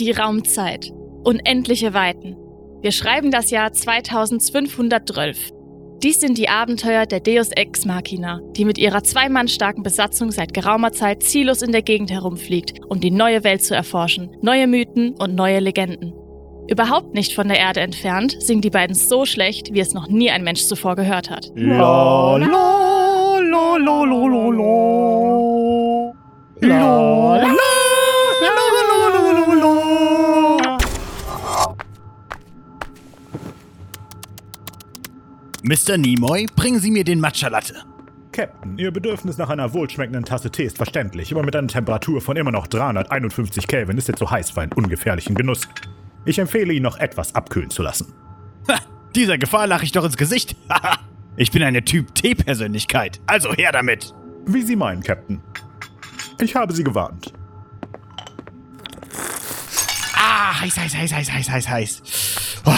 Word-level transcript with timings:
Die 0.00 0.12
Raumzeit. 0.12 0.94
Unendliche 1.24 1.92
Weiten. 1.92 2.34
Wir 2.80 2.90
schreiben 2.90 3.30
das 3.30 3.50
Jahr 3.50 3.70
2512. 3.70 5.50
Dies 6.02 6.20
sind 6.20 6.38
die 6.38 6.48
Abenteuer 6.48 7.04
der 7.04 7.20
Deus 7.20 7.50
Ex 7.50 7.84
Machina, 7.84 8.40
die 8.56 8.64
mit 8.64 8.78
ihrer 8.78 9.02
zwei 9.02 9.28
starken 9.46 9.82
Besatzung 9.82 10.30
seit 10.30 10.54
geraumer 10.54 10.92
Zeit 10.92 11.22
ziellos 11.22 11.60
in 11.60 11.72
der 11.72 11.82
Gegend 11.82 12.10
herumfliegt, 12.10 12.80
um 12.88 12.98
die 12.98 13.10
neue 13.10 13.44
Welt 13.44 13.62
zu 13.62 13.74
erforschen, 13.74 14.34
neue 14.40 14.66
Mythen 14.66 15.16
und 15.18 15.34
neue 15.34 15.60
Legenden. 15.60 16.14
Überhaupt 16.66 17.12
nicht 17.12 17.34
von 17.34 17.48
der 17.48 17.58
Erde 17.58 17.80
entfernt 17.80 18.40
singen 18.40 18.62
die 18.62 18.70
beiden 18.70 18.96
so 18.96 19.26
schlecht, 19.26 19.74
wie 19.74 19.80
es 19.80 19.92
noch 19.92 20.08
nie 20.08 20.30
ein 20.30 20.44
Mensch 20.44 20.62
zuvor 20.62 20.96
gehört 20.96 21.28
hat. 21.28 21.52
La, 21.56 22.38
la, 22.38 23.38
la, 23.38 23.76
la, 23.76 24.04
la, 24.04 24.26
la, 24.26 24.48
la. 24.48 26.12
La, 26.62 27.36
la, 27.36 27.59
Mr. 35.70 35.96
Nimoy, 35.98 36.46
bringen 36.56 36.80
Sie 36.80 36.90
mir 36.90 37.04
den 37.04 37.20
Matcha 37.20 37.46
Latte. 37.46 37.84
Captain, 38.32 38.76
Ihr 38.76 38.90
Bedürfnis 38.90 39.38
nach 39.38 39.50
einer 39.50 39.72
wohlschmeckenden 39.72 40.24
Tasse 40.24 40.50
Tee 40.50 40.64
ist 40.64 40.78
verständlich, 40.78 41.30
aber 41.30 41.44
mit 41.44 41.54
einer 41.54 41.68
Temperatur 41.68 42.20
von 42.20 42.36
immer 42.36 42.50
noch 42.50 42.66
351 42.66 43.68
Kelvin 43.68 43.96
ist 43.96 44.08
er 44.08 44.16
zu 44.16 44.28
heiß 44.28 44.50
für 44.50 44.62
einen 44.62 44.72
ungefährlichen 44.72 45.36
Genuss. 45.36 45.68
Ich 46.24 46.40
empfehle 46.40 46.72
ihn 46.72 46.82
noch 46.82 46.98
etwas 46.98 47.36
abkühlen 47.36 47.70
zu 47.70 47.84
lassen. 47.84 48.12
Ha, 48.68 48.80
dieser 49.14 49.38
Gefahr 49.38 49.68
lache 49.68 49.84
ich 49.84 49.92
doch 49.92 50.04
ins 50.04 50.16
Gesicht. 50.16 50.56
ich 51.36 51.52
bin 51.52 51.62
eine 51.62 51.84
Typ 51.84 52.16
T-Persönlichkeit, 52.16 53.20
also 53.28 53.54
her 53.54 53.70
damit. 53.70 54.12
Wie 54.46 54.62
Sie 54.62 54.74
meinen, 54.74 55.04
Captain. 55.04 55.40
Ich 56.40 56.56
habe 56.56 56.72
Sie 56.72 56.82
gewarnt. 56.82 57.32
Ah, 60.16 60.60
heiß, 60.62 60.76
heiß, 60.76 60.96
heiß, 60.96 61.12
heiß, 61.12 61.32
heiß, 61.32 61.48
heiß, 61.48 61.68
heiß. 61.68 62.02
Oh, 62.66 62.72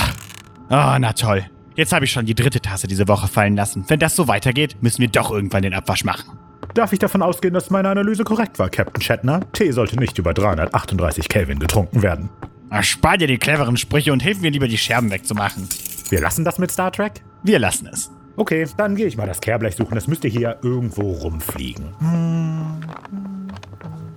oh 0.68 0.96
na 0.98 1.14
toll. 1.14 1.46
Jetzt 1.74 1.92
habe 1.92 2.04
ich 2.04 2.12
schon 2.12 2.26
die 2.26 2.34
dritte 2.34 2.60
Tasse 2.60 2.86
diese 2.86 3.08
Woche 3.08 3.28
fallen 3.28 3.56
lassen. 3.56 3.84
Wenn 3.88 3.98
das 3.98 4.16
so 4.16 4.28
weitergeht, 4.28 4.76
müssen 4.80 5.00
wir 5.00 5.08
doch 5.08 5.30
irgendwann 5.30 5.62
den 5.62 5.74
Abwasch 5.74 6.04
machen. 6.04 6.38
Darf 6.74 6.92
ich 6.92 6.98
davon 6.98 7.22
ausgehen, 7.22 7.52
dass 7.52 7.70
meine 7.70 7.88
Analyse 7.88 8.24
korrekt 8.24 8.58
war, 8.58 8.70
Captain 8.70 9.02
Shatner? 9.02 9.40
Tee 9.52 9.72
sollte 9.72 9.98
nicht 9.98 10.18
über 10.18 10.32
338 10.32 11.28
Kelvin 11.28 11.58
getrunken 11.58 12.02
werden. 12.02 12.30
Ach, 12.70 12.82
spar 12.82 13.18
dir 13.18 13.26
die 13.26 13.38
cleveren 13.38 13.76
Sprüche 13.76 14.12
und 14.12 14.22
hilf 14.22 14.40
mir 14.40 14.50
lieber, 14.50 14.68
die 14.68 14.78
Scherben 14.78 15.10
wegzumachen. 15.10 15.68
Wir 16.08 16.20
lassen 16.20 16.44
das 16.44 16.58
mit 16.58 16.70
Star 16.70 16.90
Trek? 16.90 17.22
Wir 17.42 17.58
lassen 17.58 17.88
es. 17.92 18.10
Okay, 18.36 18.66
dann 18.78 18.96
gehe 18.96 19.06
ich 19.06 19.18
mal 19.18 19.26
das 19.26 19.40
Kehrblech 19.40 19.76
suchen. 19.76 19.94
Das 19.94 20.08
müsste 20.08 20.28
hier 20.28 20.58
irgendwo 20.62 21.12
rumfliegen. 21.12 21.94
Hm. 21.98 23.31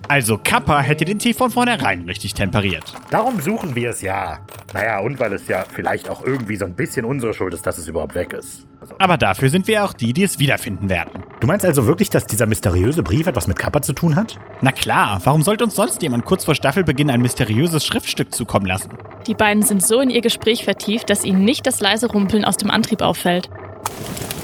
Also 0.08 0.38
Kappa 0.42 0.80
hätte 0.80 1.04
den 1.04 1.18
Tee 1.18 1.34
von 1.34 1.50
vornherein 1.50 2.02
richtig 2.02 2.34
temperiert. 2.34 2.94
Darum 3.10 3.40
suchen 3.40 3.74
wir 3.74 3.90
es 3.90 4.02
ja. 4.02 4.38
Naja, 4.72 5.00
und 5.00 5.18
weil 5.18 5.32
es 5.32 5.48
ja 5.48 5.64
vielleicht 5.68 6.08
auch 6.08 6.24
irgendwie 6.24 6.56
so 6.56 6.64
ein 6.64 6.74
bisschen 6.74 7.04
unsere 7.04 7.34
Schuld 7.34 7.54
ist, 7.54 7.66
dass 7.66 7.78
es 7.78 7.88
überhaupt 7.88 8.14
weg 8.14 8.32
ist. 8.32 8.66
Also 8.80 8.94
Aber 8.98 9.16
dafür 9.16 9.48
sind 9.48 9.66
wir 9.66 9.84
auch 9.84 9.92
die, 9.92 10.12
die 10.12 10.22
es 10.22 10.38
wiederfinden 10.38 10.88
werden. 10.88 11.24
Du 11.40 11.46
meinst 11.46 11.64
also 11.64 11.86
wirklich, 11.86 12.10
dass 12.10 12.26
dieser 12.26 12.46
mysteriöse 12.46 13.02
Brief 13.02 13.26
etwas 13.26 13.48
mit 13.48 13.58
Kappa 13.58 13.82
zu 13.82 13.94
tun 13.94 14.14
hat? 14.14 14.38
Na 14.60 14.70
klar, 14.70 15.20
warum 15.24 15.42
sollte 15.42 15.64
uns 15.64 15.74
sonst 15.74 16.02
jemand 16.02 16.24
kurz 16.24 16.44
vor 16.44 16.54
Staffelbeginn 16.54 17.10
ein 17.10 17.20
mysteriöses 17.20 17.84
Schriftstück 17.84 18.32
zukommen 18.32 18.66
lassen? 18.66 18.90
Die 19.26 19.34
beiden 19.34 19.62
sind 19.62 19.84
so 19.84 20.00
in 20.00 20.10
ihr 20.10 20.20
Gespräch 20.20 20.64
vertieft, 20.64 21.10
dass 21.10 21.24
ihnen 21.24 21.44
nicht 21.44 21.66
das 21.66 21.80
leise 21.80 22.06
Rumpeln 22.06 22.44
aus 22.44 22.56
dem 22.56 22.70
Antrieb 22.70 23.02
auffällt. 23.02 23.50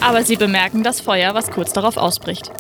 Aber 0.01 0.25
sie 0.25 0.37
bemerken 0.37 0.83
das 0.83 1.01
Feuer, 1.01 1.35
was 1.35 1.51
kurz 1.53 1.73
darauf 1.73 1.97
ausbricht. 1.97 2.51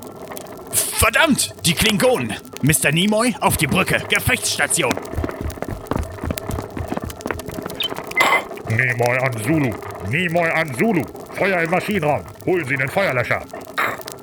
Verdammt! 1.02 1.52
Die 1.66 1.74
Klingonen! 1.74 2.32
Mr. 2.62 2.92
Nimoy, 2.92 3.34
auf 3.40 3.56
die 3.56 3.66
Brücke! 3.66 4.00
Gefechtsstation! 4.08 4.94
Nimoy 8.68 9.18
an 9.18 9.32
Zulu! 9.42 9.74
Nimoy 10.08 10.48
an 10.48 10.72
Zulu! 10.78 11.02
Feuer 11.34 11.60
im 11.60 11.70
Maschinenraum! 11.72 12.22
Holen 12.46 12.64
Sie 12.64 12.76
den 12.76 12.88
Feuerlöscher! 12.88 13.42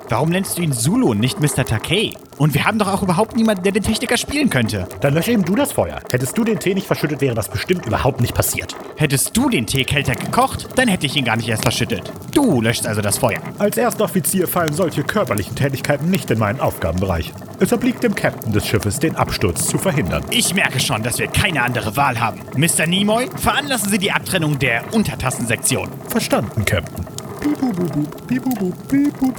Warum 0.08 0.30
nennst 0.30 0.56
du 0.56 0.62
ihn 0.62 0.72
Zulu 0.72 1.10
und 1.10 1.20
nicht 1.20 1.38
Mr. 1.38 1.66
Takei? 1.66 2.14
Und 2.40 2.54
wir 2.54 2.64
haben 2.64 2.78
doch 2.78 2.88
auch 2.88 3.02
überhaupt 3.02 3.36
niemanden, 3.36 3.64
der 3.64 3.72
den 3.72 3.82
Techniker 3.82 4.16
spielen 4.16 4.48
könnte. 4.48 4.88
Dann 5.02 5.12
lösch 5.12 5.28
eben 5.28 5.44
du 5.44 5.54
das 5.54 5.72
Feuer. 5.72 6.00
Hättest 6.10 6.38
du 6.38 6.42
den 6.42 6.58
Tee 6.58 6.72
nicht 6.72 6.86
verschüttet, 6.86 7.20
wäre 7.20 7.34
das 7.34 7.50
bestimmt 7.50 7.84
überhaupt 7.84 8.22
nicht 8.22 8.34
passiert. 8.34 8.74
Hättest 8.96 9.36
du 9.36 9.50
den 9.50 9.66
Tee 9.66 9.84
kälter 9.84 10.14
gekocht, 10.14 10.66
dann 10.74 10.88
hätte 10.88 11.04
ich 11.04 11.14
ihn 11.16 11.26
gar 11.26 11.36
nicht 11.36 11.50
erst 11.50 11.64
verschüttet. 11.64 12.10
Du 12.32 12.62
löschst 12.62 12.86
also 12.86 13.02
das 13.02 13.18
Feuer. 13.18 13.40
Als 13.58 13.76
Erstoffizier 13.76 14.48
fallen 14.48 14.72
solche 14.72 15.02
körperlichen 15.02 15.54
Tätigkeiten 15.54 16.08
nicht 16.08 16.30
in 16.30 16.38
meinen 16.38 16.60
Aufgabenbereich. 16.60 17.30
Es 17.58 17.74
obliegt 17.74 18.02
dem 18.04 18.14
Captain 18.14 18.54
des 18.54 18.66
Schiffes, 18.66 18.98
den 18.98 19.16
Absturz 19.16 19.66
zu 19.66 19.76
verhindern. 19.76 20.24
Ich 20.30 20.54
merke 20.54 20.80
schon, 20.80 21.02
dass 21.02 21.18
wir 21.18 21.26
keine 21.26 21.62
andere 21.62 21.94
Wahl 21.98 22.20
haben. 22.20 22.40
Mr. 22.56 22.86
Nimoy, 22.86 23.28
veranlassen 23.36 23.90
Sie 23.90 23.98
die 23.98 24.12
Abtrennung 24.12 24.58
der 24.58 24.94
Untertassensektion. 24.94 25.90
Verstanden, 26.08 26.64
Captain. 26.64 27.04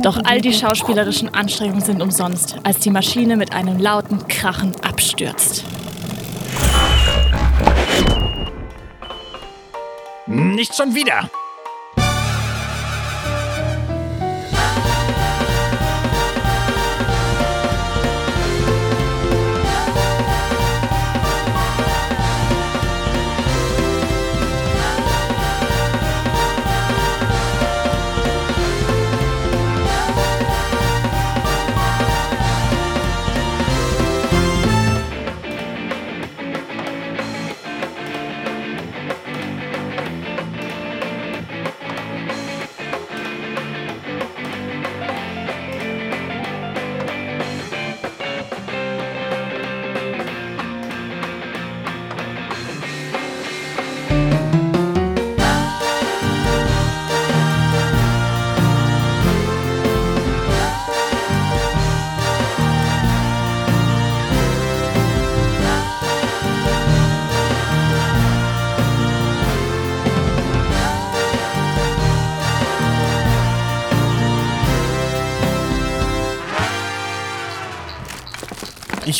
Doch 0.02 0.20
all 0.24 0.42
die 0.42 0.54
schauspielerischen 0.54 1.34
Anstrengungen 1.34 1.82
sind 1.82 2.02
umsonst, 2.02 2.56
als 2.64 2.80
die 2.80 2.90
Maschine 2.90 3.38
mit 3.38 3.54
einem 3.54 3.80
lauten 3.80 4.28
Krachen 4.28 4.74
abstürzt. 4.82 5.64
Nicht 10.28 10.76
schon 10.76 10.96
wieder! 10.96 11.30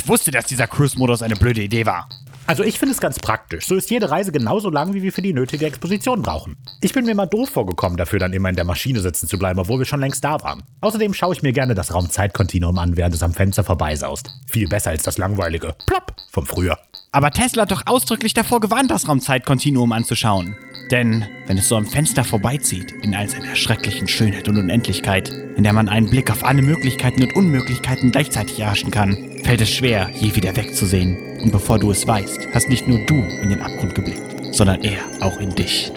Ich 0.02 0.08
wusste, 0.08 0.32
dass 0.32 0.46
dieser 0.46 0.66
Cruise-Modus 0.66 1.22
eine 1.22 1.36
blöde 1.36 1.62
Idee 1.62 1.86
war. 1.86 2.10
Also 2.48 2.64
ich 2.64 2.80
finde 2.80 2.96
es 2.96 3.00
ganz 3.00 3.20
praktisch. 3.20 3.68
So 3.68 3.76
ist 3.76 3.92
jede 3.92 4.10
Reise 4.10 4.32
genauso 4.32 4.72
lang, 4.72 4.96
wie 4.96 5.04
wir 5.04 5.14
für 5.14 5.22
die 5.22 5.32
nötige 5.32 5.68
Exposition 5.68 6.24
brauchen. 6.24 6.58
Ich 6.82 6.92
bin 6.92 7.06
mir 7.06 7.14
mal 7.14 7.28
doof 7.28 7.50
vorgekommen, 7.50 7.98
dafür 7.98 8.18
dann 8.18 8.34
immer 8.34 8.50
in 8.50 8.56
der 8.56 8.66
Maschine 8.66 9.00
sitzen 9.00 9.28
zu 9.28 9.38
bleiben, 9.38 9.60
obwohl 9.60 9.78
wir 9.78 9.86
schon 9.86 10.00
längst 10.00 10.24
da 10.24 10.42
waren. 10.42 10.64
Außerdem 10.82 11.14
schaue 11.14 11.36
ich 11.36 11.44
mir 11.44 11.54
gerne 11.54 11.76
das 11.76 11.94
Raumzeitkontinuum 11.94 12.80
an, 12.80 12.98
während 12.98 13.14
es 13.14 13.22
am 13.22 13.36
Fenster 13.36 13.64
vorbeisaust. 13.64 14.32
Viel 14.48 14.68
besser 14.68 14.90
als 14.90 15.04
das 15.04 15.20
langweilige 15.20 15.76
Plopp 15.86 16.16
vom 16.32 16.48
früher. 16.48 16.80
Aber 17.14 17.32
Tesla 17.32 17.64
hat 17.64 17.72
doch 17.72 17.88
ausdrücklich 17.88 18.34
davor 18.34 18.62
gewarnt, 18.62 18.90
das 18.90 19.10
Raumzeitkontinuum 19.10 19.92
anzuschauen. 19.92 20.56
Denn 20.92 21.26
wenn 21.46 21.58
es 21.58 21.68
so 21.68 21.76
am 21.76 21.86
Fenster 21.86 22.24
vorbeizieht, 22.24 22.94
in 23.04 23.14
all 23.14 23.28
seiner 23.28 23.56
schrecklichen 23.56 24.08
Schönheit 24.08 24.48
und 24.48 24.58
Unendlichkeit, 24.58 25.30
in 25.58 25.64
der 25.64 25.74
man 25.74 25.90
einen 25.90 26.10
Blick 26.10 26.32
auf 26.32 26.46
alle 26.46 26.62
Möglichkeiten 26.62 27.22
und 27.22 27.36
Unmöglichkeiten 27.36 28.12
gleichzeitig 28.12 28.62
erhaschen 28.62 28.92
kann, 28.92 29.18
fällt 29.44 29.60
es 29.60 29.72
schwer, 29.72 30.10
je 30.14 30.36
wieder 30.36 30.56
wegzusehen. 30.56 31.42
Und 31.42 31.52
bevor 31.52 31.80
du 31.80 31.92
es 31.92 32.08
weißt, 32.08 32.48
hast 32.54 32.70
nicht 32.70 32.88
nur 32.88 33.06
du 33.06 33.16
in 33.16 33.50
den 33.50 33.62
Abgrund 33.62 33.94
geblickt, 33.94 34.56
sondern 34.56 34.82
er 34.82 35.00
auch 35.20 35.38
in 35.42 35.50
dich. 35.50 35.92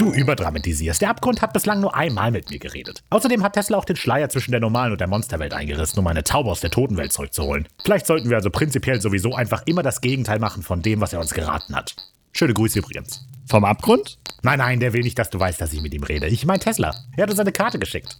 Du 0.00 0.14
überdramatisierst. 0.14 1.02
Der 1.02 1.10
Abgrund 1.10 1.42
hat 1.42 1.52
bislang 1.52 1.80
nur 1.80 1.94
einmal 1.94 2.30
mit 2.30 2.48
mir 2.48 2.58
geredet. 2.58 3.02
Außerdem 3.10 3.42
hat 3.42 3.52
Tesla 3.52 3.76
auch 3.76 3.84
den 3.84 3.96
Schleier 3.96 4.30
zwischen 4.30 4.50
der 4.50 4.58
normalen 4.58 4.92
und 4.92 4.98
der 4.98 5.08
Monsterwelt 5.08 5.52
eingerissen, 5.52 5.98
um 5.98 6.06
eine 6.06 6.24
Taube 6.24 6.50
aus 6.50 6.60
der 6.60 6.70
Totenwelt 6.70 7.12
zurückzuholen. 7.12 7.68
Vielleicht 7.84 8.06
sollten 8.06 8.30
wir 8.30 8.38
also 8.38 8.48
prinzipiell 8.48 9.02
sowieso 9.02 9.34
einfach 9.34 9.62
immer 9.66 9.82
das 9.82 10.00
Gegenteil 10.00 10.38
machen 10.38 10.62
von 10.62 10.80
dem, 10.80 11.02
was 11.02 11.12
er 11.12 11.20
uns 11.20 11.34
geraten 11.34 11.76
hat. 11.76 11.96
Schöne 12.32 12.54
Grüße 12.54 12.78
übrigens. 12.78 13.26
Vom 13.46 13.66
Abgrund? 13.66 14.16
Nein, 14.40 14.60
nein, 14.60 14.80
der 14.80 14.94
will 14.94 15.02
nicht, 15.02 15.18
dass 15.18 15.28
du 15.28 15.38
weißt, 15.38 15.60
dass 15.60 15.74
ich 15.74 15.82
mit 15.82 15.92
ihm 15.92 16.02
rede. 16.02 16.28
Ich 16.28 16.46
meine 16.46 16.60
Tesla. 16.60 16.94
Er 17.18 17.24
hat 17.24 17.30
uns 17.30 17.38
eine 17.38 17.52
Karte 17.52 17.78
geschickt. 17.78 18.16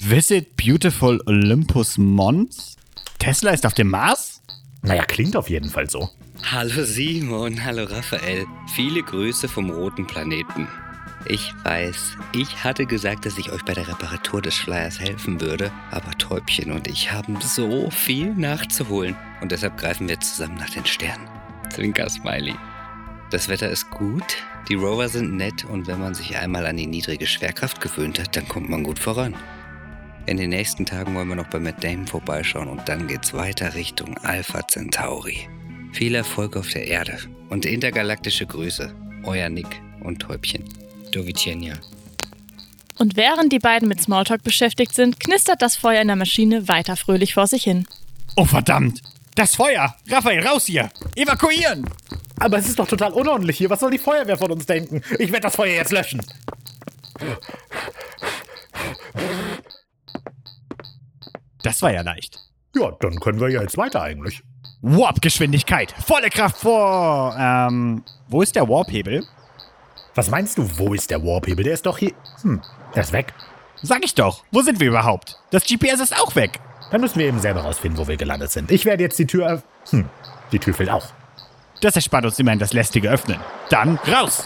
Visit 0.00 0.58
Beautiful 0.58 1.22
Olympus 1.24 1.96
Mons? 1.96 2.76
Tesla 3.18 3.52
ist 3.52 3.64
auf 3.64 3.72
dem 3.72 3.88
Mars? 3.88 4.42
Naja, 4.82 5.06
klingt 5.06 5.36
auf 5.36 5.48
jeden 5.48 5.70
Fall 5.70 5.88
so. 5.88 6.10
Hallo 6.44 6.84
Simon, 6.84 7.64
hallo 7.64 7.84
Raphael. 7.84 8.46
Viele 8.74 9.02
Grüße 9.02 9.48
vom 9.48 9.70
roten 9.70 10.06
Planeten. 10.06 10.68
Ich 11.28 11.52
weiß, 11.64 12.16
ich 12.32 12.62
hatte 12.62 12.86
gesagt, 12.86 13.26
dass 13.26 13.36
ich 13.36 13.50
euch 13.50 13.64
bei 13.64 13.74
der 13.74 13.88
Reparatur 13.88 14.42
des 14.42 14.54
Schleiers 14.54 15.00
helfen 15.00 15.40
würde, 15.40 15.72
aber 15.90 16.12
Täubchen 16.12 16.70
und 16.70 16.86
ich 16.86 17.10
haben 17.10 17.40
so 17.40 17.90
viel 17.90 18.32
nachzuholen 18.34 19.16
und 19.40 19.50
deshalb 19.50 19.76
greifen 19.76 20.08
wir 20.08 20.20
zusammen 20.20 20.56
nach 20.56 20.70
den 20.70 20.86
Sternen. 20.86 21.28
Zwinker 21.70 22.08
Smiley. 22.08 22.54
Das 23.30 23.48
Wetter 23.48 23.68
ist 23.70 23.90
gut, 23.90 24.36
die 24.68 24.76
Rover 24.76 25.08
sind 25.08 25.36
nett 25.36 25.64
und 25.64 25.88
wenn 25.88 25.98
man 25.98 26.14
sich 26.14 26.36
einmal 26.36 26.64
an 26.66 26.76
die 26.76 26.86
niedrige 26.86 27.26
Schwerkraft 27.26 27.80
gewöhnt 27.80 28.20
hat, 28.20 28.36
dann 28.36 28.46
kommt 28.46 28.68
man 28.68 28.84
gut 28.84 29.00
voran. 29.00 29.34
In 30.26 30.36
den 30.36 30.50
nächsten 30.50 30.86
Tagen 30.86 31.14
wollen 31.14 31.28
wir 31.28 31.36
noch 31.36 31.50
bei 31.50 31.58
Matt 31.58 31.82
Damon 31.82 32.06
vorbeischauen 32.06 32.68
und 32.68 32.88
dann 32.88 33.08
geht's 33.08 33.34
weiter 33.34 33.74
Richtung 33.74 34.16
Alpha 34.18 34.66
Centauri. 34.66 35.48
Viel 35.96 36.14
Erfolg 36.14 36.58
auf 36.58 36.68
der 36.68 36.86
Erde 36.86 37.16
und 37.48 37.64
intergalaktische 37.64 38.44
Grüße. 38.44 38.94
Euer 39.24 39.48
Nick 39.48 39.80
und 40.00 40.18
Täubchen. 40.18 40.62
Dovicenia. 41.10 41.72
Und 42.98 43.16
während 43.16 43.50
die 43.50 43.58
beiden 43.58 43.88
mit 43.88 44.02
Smalltalk 44.02 44.42
beschäftigt 44.42 44.94
sind, 44.94 45.18
knistert 45.18 45.62
das 45.62 45.74
Feuer 45.74 46.02
in 46.02 46.08
der 46.08 46.16
Maschine 46.16 46.68
weiter 46.68 46.96
fröhlich 46.96 47.32
vor 47.32 47.46
sich 47.46 47.64
hin. 47.64 47.86
Oh 48.36 48.44
verdammt! 48.44 49.00
Das 49.36 49.54
Feuer! 49.54 49.96
Raphael, 50.10 50.46
raus 50.46 50.66
hier! 50.66 50.90
Evakuieren! 51.14 51.88
Aber 52.40 52.58
es 52.58 52.68
ist 52.68 52.78
doch 52.78 52.88
total 52.88 53.14
unordentlich 53.14 53.56
hier. 53.56 53.70
Was 53.70 53.80
soll 53.80 53.90
die 53.90 53.96
Feuerwehr 53.96 54.36
von 54.36 54.50
uns 54.50 54.66
denken? 54.66 55.00
Ich 55.18 55.32
werde 55.32 55.44
das 55.44 55.56
Feuer 55.56 55.76
jetzt 55.76 55.92
löschen. 55.92 56.20
Das 61.62 61.80
war 61.80 61.90
ja 61.90 62.02
leicht. 62.02 62.38
Ja, 62.74 62.90
dann 63.00 63.18
können 63.18 63.40
wir 63.40 63.48
ja 63.48 63.62
jetzt 63.62 63.78
weiter 63.78 64.02
eigentlich. 64.02 64.42
Warp-Geschwindigkeit! 64.82 65.94
Volle 66.04 66.30
Kraft 66.30 66.58
vor. 66.58 67.34
Ähm, 67.38 68.02
wo 68.28 68.42
ist 68.42 68.54
der 68.56 68.68
Warp-Hebel? 68.68 69.24
Was 70.14 70.30
meinst 70.30 70.58
du, 70.58 70.78
wo 70.78 70.94
ist 70.94 71.10
der 71.10 71.22
Warp-Hebel? 71.22 71.64
Der 71.64 71.74
ist 71.74 71.86
doch 71.86 71.98
hier. 71.98 72.12
Hm, 72.42 72.62
er 72.94 73.02
ist 73.02 73.12
weg. 73.12 73.34
Sag 73.82 74.04
ich 74.04 74.14
doch. 74.14 74.44
Wo 74.50 74.62
sind 74.62 74.80
wir 74.80 74.88
überhaupt? 74.88 75.38
Das 75.50 75.64
GPS 75.64 76.00
ist 76.00 76.16
auch 76.20 76.34
weg. 76.34 76.60
Dann 76.90 77.00
müssen 77.00 77.18
wir 77.18 77.26
eben 77.26 77.40
selber 77.40 77.62
rausfinden, 77.62 77.98
wo 77.98 78.06
wir 78.08 78.16
gelandet 78.16 78.50
sind. 78.50 78.70
Ich 78.70 78.84
werde 78.84 79.02
jetzt 79.02 79.18
die 79.18 79.26
Tür. 79.26 79.62
Hm, 79.90 80.08
die 80.52 80.58
Tür 80.58 80.74
fehlt 80.74 80.90
auch. 80.90 81.06
Das 81.80 81.96
erspart 81.96 82.24
uns 82.24 82.38
immerhin 82.38 82.58
das 82.58 82.72
lästige 82.72 83.10
Öffnen. 83.10 83.38
Dann 83.70 83.98
raus! 84.10 84.44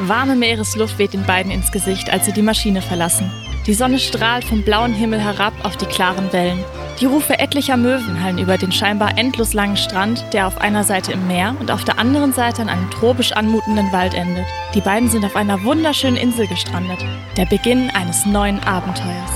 Warme 0.00 0.36
Meeresluft 0.36 0.98
weht 0.98 1.12
den 1.12 1.24
beiden 1.24 1.50
ins 1.50 1.72
Gesicht, 1.72 2.10
als 2.10 2.26
sie 2.26 2.32
die 2.32 2.42
Maschine 2.42 2.82
verlassen. 2.82 3.32
Die 3.68 3.74
Sonne 3.74 3.98
strahlt 3.98 4.44
vom 4.44 4.62
blauen 4.62 4.94
Himmel 4.94 5.20
herab 5.20 5.52
auf 5.62 5.76
die 5.76 5.84
klaren 5.84 6.32
Wellen. 6.32 6.64
Die 7.00 7.04
Rufe 7.04 7.38
etlicher 7.38 7.76
Möwen 7.76 8.22
hallen 8.22 8.38
über 8.38 8.56
den 8.56 8.72
scheinbar 8.72 9.18
endlos 9.18 9.52
langen 9.52 9.76
Strand, 9.76 10.24
der 10.32 10.46
auf 10.46 10.56
einer 10.56 10.84
Seite 10.84 11.12
im 11.12 11.26
Meer 11.26 11.54
und 11.60 11.70
auf 11.70 11.84
der 11.84 11.98
anderen 11.98 12.32
Seite 12.32 12.62
an 12.62 12.70
einem 12.70 12.90
tropisch 12.90 13.32
anmutenden 13.32 13.92
Wald 13.92 14.14
endet. 14.14 14.46
Die 14.74 14.80
beiden 14.80 15.10
sind 15.10 15.22
auf 15.22 15.36
einer 15.36 15.62
wunderschönen 15.64 16.16
Insel 16.16 16.46
gestrandet. 16.46 17.04
Der 17.36 17.44
Beginn 17.44 17.90
eines 17.90 18.24
neuen 18.24 18.58
Abenteuers. 18.60 19.32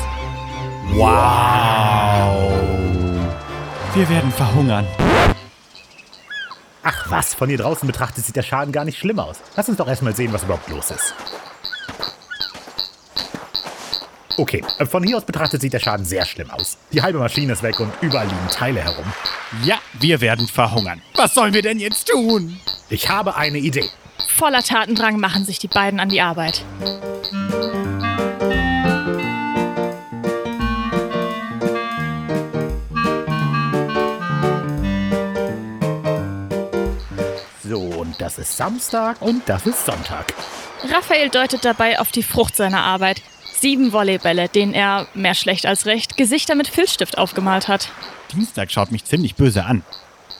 Wow! 0.95 2.53
Wir 3.93 4.09
werden 4.09 4.33
verhungern. 4.33 4.87
Ach 6.83 7.11
was, 7.11 7.35
von 7.35 7.51
hier 7.51 7.59
draußen 7.59 7.87
betrachtet 7.87 8.25
sieht 8.25 8.37
der 8.37 8.43
Schaden 8.43 8.73
gar 8.73 8.87
nicht 8.87 8.99
schlimm 8.99 9.19
aus. 9.19 9.37
Lass 9.57 9.69
uns 9.69 9.77
doch 9.77 9.89
erstmal 9.89 10.17
sehen, 10.17 10.33
was 10.33 10.45
überhaupt 10.45 10.71
los 10.71 10.91
ist. 10.91 11.15
Okay, 14.37 14.65
äh, 14.79 14.87
von 14.87 15.03
hier 15.03 15.17
aus 15.17 15.25
betrachtet 15.25 15.61
sieht 15.61 15.73
der 15.73 15.81
Schaden 15.81 16.07
sehr 16.07 16.25
schlimm 16.25 16.51
aus. 16.51 16.79
Die 16.93 17.03
halbe 17.03 17.19
Maschine 17.19 17.53
ist 17.53 17.63
weg 17.63 17.79
und 17.81 17.93
überall 18.01 18.27
liegen 18.27 18.49
Teile 18.51 18.81
herum. 18.81 19.05
Ja, 19.63 19.79
wir 20.01 20.21
werden 20.21 20.49
verhungern. 20.49 21.03
Was 21.15 21.35
sollen 21.35 21.53
wir 21.53 21.63
denn 21.63 21.79
jetzt 21.79 22.09
tun? 22.09 22.59
Ich 22.89 23.09
habe 23.09 23.37
eine 23.37 23.59
Idee. 23.59 23.89
Voller 24.29 24.63
Tatendrang 24.63 25.19
machen 25.19 25.45
sich 25.45 25.59
die 25.59 25.69
beiden 25.69 26.01
an 26.01 26.09
die 26.09 26.21
Arbeit. 26.21 26.65
So, 37.65 37.81
und 37.81 38.21
das 38.21 38.39
ist 38.39 38.57
Samstag 38.57 39.21
und 39.21 39.49
das 39.49 39.67
ist 39.67 39.85
Sonntag. 39.85 40.33
Raphael 40.91 41.29
deutet 41.29 41.65
dabei 41.65 42.01
auf 42.01 42.11
die 42.11 42.23
Frucht 42.23 42.57
seiner 42.57 42.83
Arbeit. 42.83 43.23
Sieben 43.63 43.93
Volleybälle, 43.93 44.49
denen 44.49 44.75
er, 44.75 45.07
mehr 45.15 45.35
schlecht 45.35 45.67
als 45.67 45.87
recht, 45.87 46.17
Gesichter 46.17 46.57
mit 46.57 46.67
Filzstift 46.67 47.17
aufgemalt 47.17 47.69
hat. 47.69 47.91
Dienstag 48.33 48.73
schaut 48.73 48.91
mich 48.91 49.05
ziemlich 49.05 49.37
böse 49.37 49.65
an. 49.65 49.85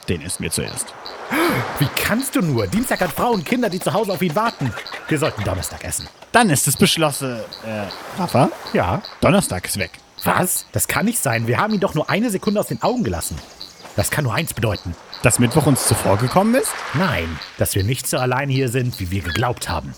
Den 0.09 0.19
ist 0.19 0.41
mir 0.41 0.51
zuerst. 0.51 0.93
Wie 1.79 1.87
kannst 1.95 2.35
du 2.35 2.41
nur? 2.41 2.67
Dienstag 2.67 2.99
hat 2.99 3.13
Frau 3.13 3.31
und 3.31 3.45
Kinder, 3.45 3.69
die 3.69 3.79
zu 3.79 3.93
Hause 3.93 4.11
auf 4.11 4.21
ihn 4.21 4.35
warten. 4.35 4.73
Wir 5.07 5.17
sollten 5.17 5.41
Donnerstag 5.45 5.85
essen. 5.85 6.09
Dann 6.33 6.49
ist 6.49 6.67
es 6.67 6.75
beschlossen. 6.75 7.39
Äh, 7.65 8.19
Rafa? 8.19 8.49
Ja. 8.73 9.01
Donnerstag 9.21 9.67
ist 9.67 9.79
weg. 9.79 9.91
Was? 10.25 10.65
Das 10.73 10.89
kann 10.89 11.05
nicht 11.05 11.23
sein. 11.23 11.47
Wir 11.47 11.59
haben 11.59 11.73
ihn 11.73 11.79
doch 11.79 11.93
nur 11.93 12.09
eine 12.09 12.29
Sekunde 12.29 12.59
aus 12.59 12.67
den 12.67 12.81
Augen 12.81 13.05
gelassen. 13.05 13.37
Das 13.95 14.11
kann 14.11 14.25
nur 14.25 14.33
eins 14.33 14.53
bedeuten. 14.53 14.97
Dass 15.21 15.39
Mittwoch 15.39 15.65
uns 15.65 15.87
zuvor 15.87 16.17
gekommen 16.17 16.55
ist? 16.55 16.73
Nein, 16.93 17.39
dass 17.57 17.73
wir 17.73 17.85
nicht 17.85 18.05
so 18.05 18.17
allein 18.17 18.49
hier 18.49 18.67
sind, 18.67 18.99
wie 18.99 19.11
wir 19.11 19.21
geglaubt 19.21 19.69
haben. 19.69 19.93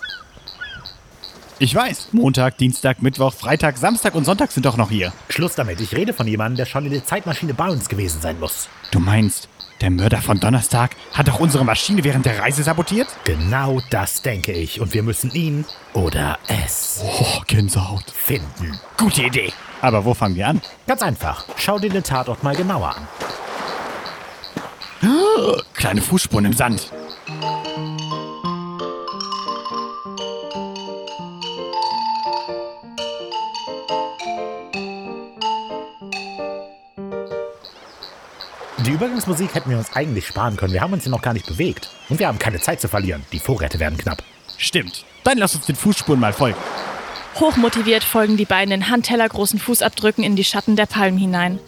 Ich 1.58 1.74
weiß. 1.74 2.10
Montag, 2.12 2.58
Dienstag, 2.58 3.02
Mittwoch, 3.02 3.34
Freitag, 3.34 3.78
Samstag 3.78 4.14
und 4.16 4.26
Sonntag 4.26 4.52
sind 4.52 4.66
doch 4.66 4.76
noch 4.76 4.90
hier. 4.90 5.14
Schluss 5.30 5.56
damit. 5.56 5.80
Ich 5.80 5.96
rede 5.96 6.12
von 6.14 6.28
jemandem, 6.28 6.58
der 6.58 6.66
schon 6.66 6.86
in 6.86 6.92
der 6.92 7.06
Zeitmaschine 7.06 7.54
bei 7.54 7.70
uns 7.70 7.88
gewesen 7.88 8.20
sein 8.22 8.40
muss. 8.40 8.68
Du 8.92 9.00
meinst, 9.00 9.48
der 9.80 9.90
Mörder 9.90 10.22
von 10.22 10.40
Donnerstag 10.40 10.92
hat 11.14 11.28
doch 11.30 11.40
unsere 11.40 11.64
Maschine 11.64 12.04
während 12.04 12.26
der 12.26 12.40
Reise 12.40 12.62
sabotiert? 12.64 13.08
Genau 13.24 13.80
das 13.90 14.22
denke 14.22 14.52
ich. 14.52 14.82
Und 14.82 14.94
wir 14.94 15.04
müssen 15.04 15.32
ihn 15.32 15.64
oder 15.94 16.38
es 16.48 17.02
Oh, 17.04 17.42
Gänsehaut. 17.48 18.04
finden. 18.12 18.78
Gute 18.98 19.24
Idee. 19.24 19.54
Aber 19.82 20.04
wo 20.04 20.14
fangen 20.14 20.36
wir 20.36 20.48
an? 20.50 20.62
Ganz 20.88 21.02
einfach. 21.02 21.46
Schau 21.56 21.80
dir 21.80 21.90
den 21.90 22.04
Tatort 22.04 22.44
mal 22.44 22.56
genauer 22.56 22.96
an. 22.98 23.08
Kleine 25.74 26.02
Fußspuren 26.02 26.46
im 26.46 26.54
Sand. 26.54 26.92
Die 38.86 38.92
Übergangsmusik 38.92 39.56
hätten 39.56 39.72
wir 39.72 39.80
uns 39.80 39.96
eigentlich 39.96 40.28
sparen 40.28 40.58
können. 40.58 40.72
Wir 40.72 40.82
haben 40.82 40.94
uns 40.94 41.06
ja 41.06 41.10
noch 41.10 41.24
gar 41.24 41.34
nicht 41.34 41.48
bewegt. 41.48 41.90
Und 42.08 42.20
wir 42.20 42.28
haben 42.28 42.38
keine 42.38 42.60
Zeit 42.60 42.80
zu 42.80 42.88
verlieren. 42.88 43.26
Die 43.32 43.40
Vorräte 43.40 43.80
werden 43.80 43.98
knapp. 43.98 44.22
Stimmt. 44.58 45.06
Dann 45.24 45.40
lass 45.40 45.56
uns 45.56 45.66
den 45.66 45.76
Fußspuren 45.76 46.20
mal 46.20 46.34
folgen. 46.34 46.58
Hochmotiviert 47.40 48.04
folgen 48.04 48.38
die 48.38 48.46
beiden 48.46 48.72
in 48.72 48.90
handtellergroßen 48.90 49.58
Fußabdrücken 49.58 50.24
in 50.24 50.36
die 50.36 50.44
Schatten 50.44 50.76
der 50.76 50.86
Palmen 50.86 51.18
hinein. 51.18 51.60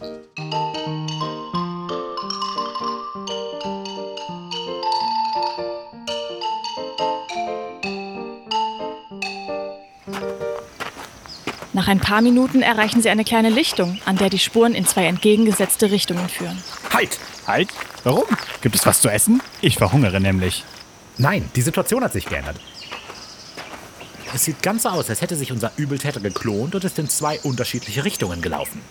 Nach 11.87 11.93
ein 11.93 12.01
paar 12.01 12.21
Minuten 12.21 12.61
erreichen 12.61 13.01
sie 13.01 13.09
eine 13.09 13.23
kleine 13.23 13.49
Lichtung, 13.49 13.97
an 14.03 14.17
der 14.17 14.29
die 14.29 14.39
Spuren 14.39 14.75
in 14.75 14.85
zwei 14.85 15.05
entgegengesetzte 15.05 15.89
Richtungen 15.89 16.27
führen. 16.27 16.61
Halt! 16.91 17.17
Halt. 17.47 17.69
Warum? 18.03 18.25
Gibt 18.59 18.75
es 18.75 18.85
was 18.85 18.99
zu 18.99 19.07
essen? 19.07 19.41
Ich 19.61 19.77
verhungere 19.77 20.19
nämlich. 20.19 20.65
Nein, 21.17 21.49
die 21.55 21.61
Situation 21.61 22.03
hat 22.03 22.11
sich 22.11 22.25
geändert. 22.25 22.57
Es 24.35 24.43
sieht 24.43 24.61
ganz 24.61 24.83
so 24.83 24.89
aus, 24.89 25.09
als 25.09 25.21
hätte 25.21 25.37
sich 25.37 25.53
unser 25.53 25.71
Übeltäter 25.77 26.19
geklont 26.19 26.75
und 26.75 26.83
ist 26.83 26.99
in 26.99 27.07
zwei 27.07 27.39
unterschiedliche 27.39 28.03
Richtungen 28.03 28.41
gelaufen. 28.41 28.81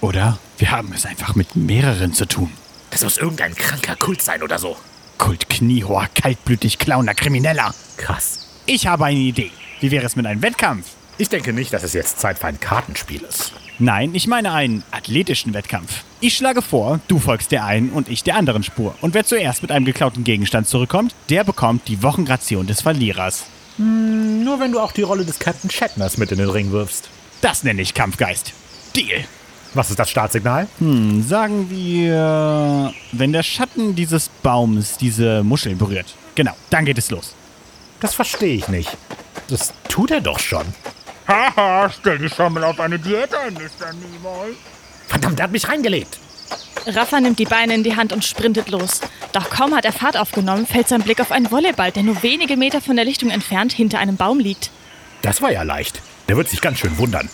Oder 0.00 0.38
wir 0.58 0.70
haben 0.70 0.92
es 0.92 1.06
einfach 1.06 1.34
mit 1.34 1.56
mehreren 1.56 2.12
zu 2.12 2.24
tun. 2.24 2.52
Das 2.90 3.02
muss 3.02 3.18
irgendein 3.18 3.56
kranker 3.56 3.96
Kult 3.96 4.22
sein 4.22 4.44
oder 4.44 4.60
so. 4.60 4.76
Kult 5.18 5.50
kniehoher, 5.50 6.06
kaltblütig 6.14 6.78
klauender 6.78 7.14
Krimineller. 7.14 7.74
Krass. 7.96 8.46
Ich 8.66 8.86
habe 8.86 9.06
eine 9.06 9.18
Idee. 9.18 9.50
Wie 9.80 9.90
wäre 9.90 10.06
es 10.06 10.14
mit 10.14 10.24
einem 10.24 10.40
Wettkampf? 10.40 10.86
Ich 11.16 11.28
denke 11.28 11.52
nicht, 11.52 11.72
dass 11.72 11.84
es 11.84 11.92
jetzt 11.92 12.18
Zeit 12.18 12.38
für 12.40 12.48
ein 12.48 12.58
Kartenspiel 12.58 13.22
ist. 13.22 13.52
Nein, 13.78 14.14
ich 14.14 14.26
meine 14.26 14.52
einen 14.52 14.82
athletischen 14.90 15.54
Wettkampf. 15.54 16.02
Ich 16.20 16.36
schlage 16.36 16.60
vor, 16.60 16.98
du 17.06 17.20
folgst 17.20 17.52
der 17.52 17.64
einen 17.64 17.90
und 17.90 18.08
ich 18.08 18.24
der 18.24 18.36
anderen 18.36 18.64
Spur. 18.64 18.96
Und 19.00 19.14
wer 19.14 19.24
zuerst 19.24 19.62
mit 19.62 19.70
einem 19.70 19.84
geklauten 19.84 20.24
Gegenstand 20.24 20.68
zurückkommt, 20.68 21.14
der 21.30 21.44
bekommt 21.44 21.86
die 21.86 22.02
Wochenration 22.02 22.66
des 22.66 22.82
Verlierers. 22.82 23.44
Nur 23.76 24.58
wenn 24.58 24.72
du 24.72 24.80
auch 24.80 24.90
die 24.92 25.02
Rolle 25.02 25.24
des 25.24 25.38
Captain 25.38 25.70
Shatners 25.70 26.18
mit 26.18 26.32
in 26.32 26.38
den 26.38 26.50
Ring 26.50 26.72
wirfst. 26.72 27.08
Das 27.40 27.62
nenne 27.62 27.82
ich 27.82 27.94
Kampfgeist. 27.94 28.52
Deal. 28.96 29.24
Was 29.74 29.90
ist 29.90 29.98
das 29.98 30.10
Startsignal? 30.10 30.68
Hm, 30.78 31.22
sagen 31.22 31.68
wir, 31.70 32.92
wenn 33.12 33.32
der 33.32 33.42
Schatten 33.42 33.94
dieses 33.94 34.28
Baums 34.28 34.96
diese 34.98 35.42
Muscheln 35.44 35.78
berührt. 35.78 36.14
Genau, 36.34 36.52
dann 36.70 36.84
geht 36.84 36.98
es 36.98 37.10
los. 37.10 37.34
Das 38.00 38.14
verstehe 38.14 38.54
ich 38.54 38.68
nicht. 38.68 38.96
Das 39.48 39.72
tut 39.88 40.10
er 40.10 40.20
doch 40.20 40.38
schon. 40.38 40.64
Haha, 41.26 41.90
stell 41.90 42.18
dich 42.18 42.34
schon 42.34 42.52
mal 42.52 42.64
auf 42.64 42.78
eine 42.80 42.98
Diät 42.98 43.34
ein, 43.34 43.54
Mr. 43.54 43.92
Nimoy. 43.94 44.54
Verdammt, 45.08 45.38
er 45.38 45.44
hat 45.44 45.52
mich 45.52 45.68
reingelegt. 45.68 46.18
Rafa 46.86 47.20
nimmt 47.20 47.38
die 47.38 47.46
Beine 47.46 47.74
in 47.74 47.82
die 47.82 47.96
Hand 47.96 48.12
und 48.12 48.24
sprintet 48.24 48.68
los. 48.68 49.00
Doch 49.32 49.48
kaum 49.48 49.74
hat 49.74 49.84
er 49.84 49.92
Fahrt 49.92 50.16
aufgenommen, 50.18 50.66
fällt 50.66 50.88
sein 50.88 51.02
Blick 51.02 51.20
auf 51.20 51.32
einen 51.32 51.50
Volleyball, 51.50 51.92
der 51.92 52.02
nur 52.02 52.22
wenige 52.22 52.56
Meter 52.56 52.80
von 52.80 52.96
der 52.96 53.04
Lichtung 53.04 53.30
entfernt 53.30 53.72
hinter 53.72 53.98
einem 53.98 54.16
Baum 54.16 54.38
liegt. 54.38 54.70
Das 55.22 55.40
war 55.40 55.50
ja 55.50 55.62
leicht. 55.62 56.02
Der 56.28 56.36
wird 56.36 56.48
sich 56.48 56.60
ganz 56.60 56.78
schön 56.78 56.98
wundern. 56.98 57.30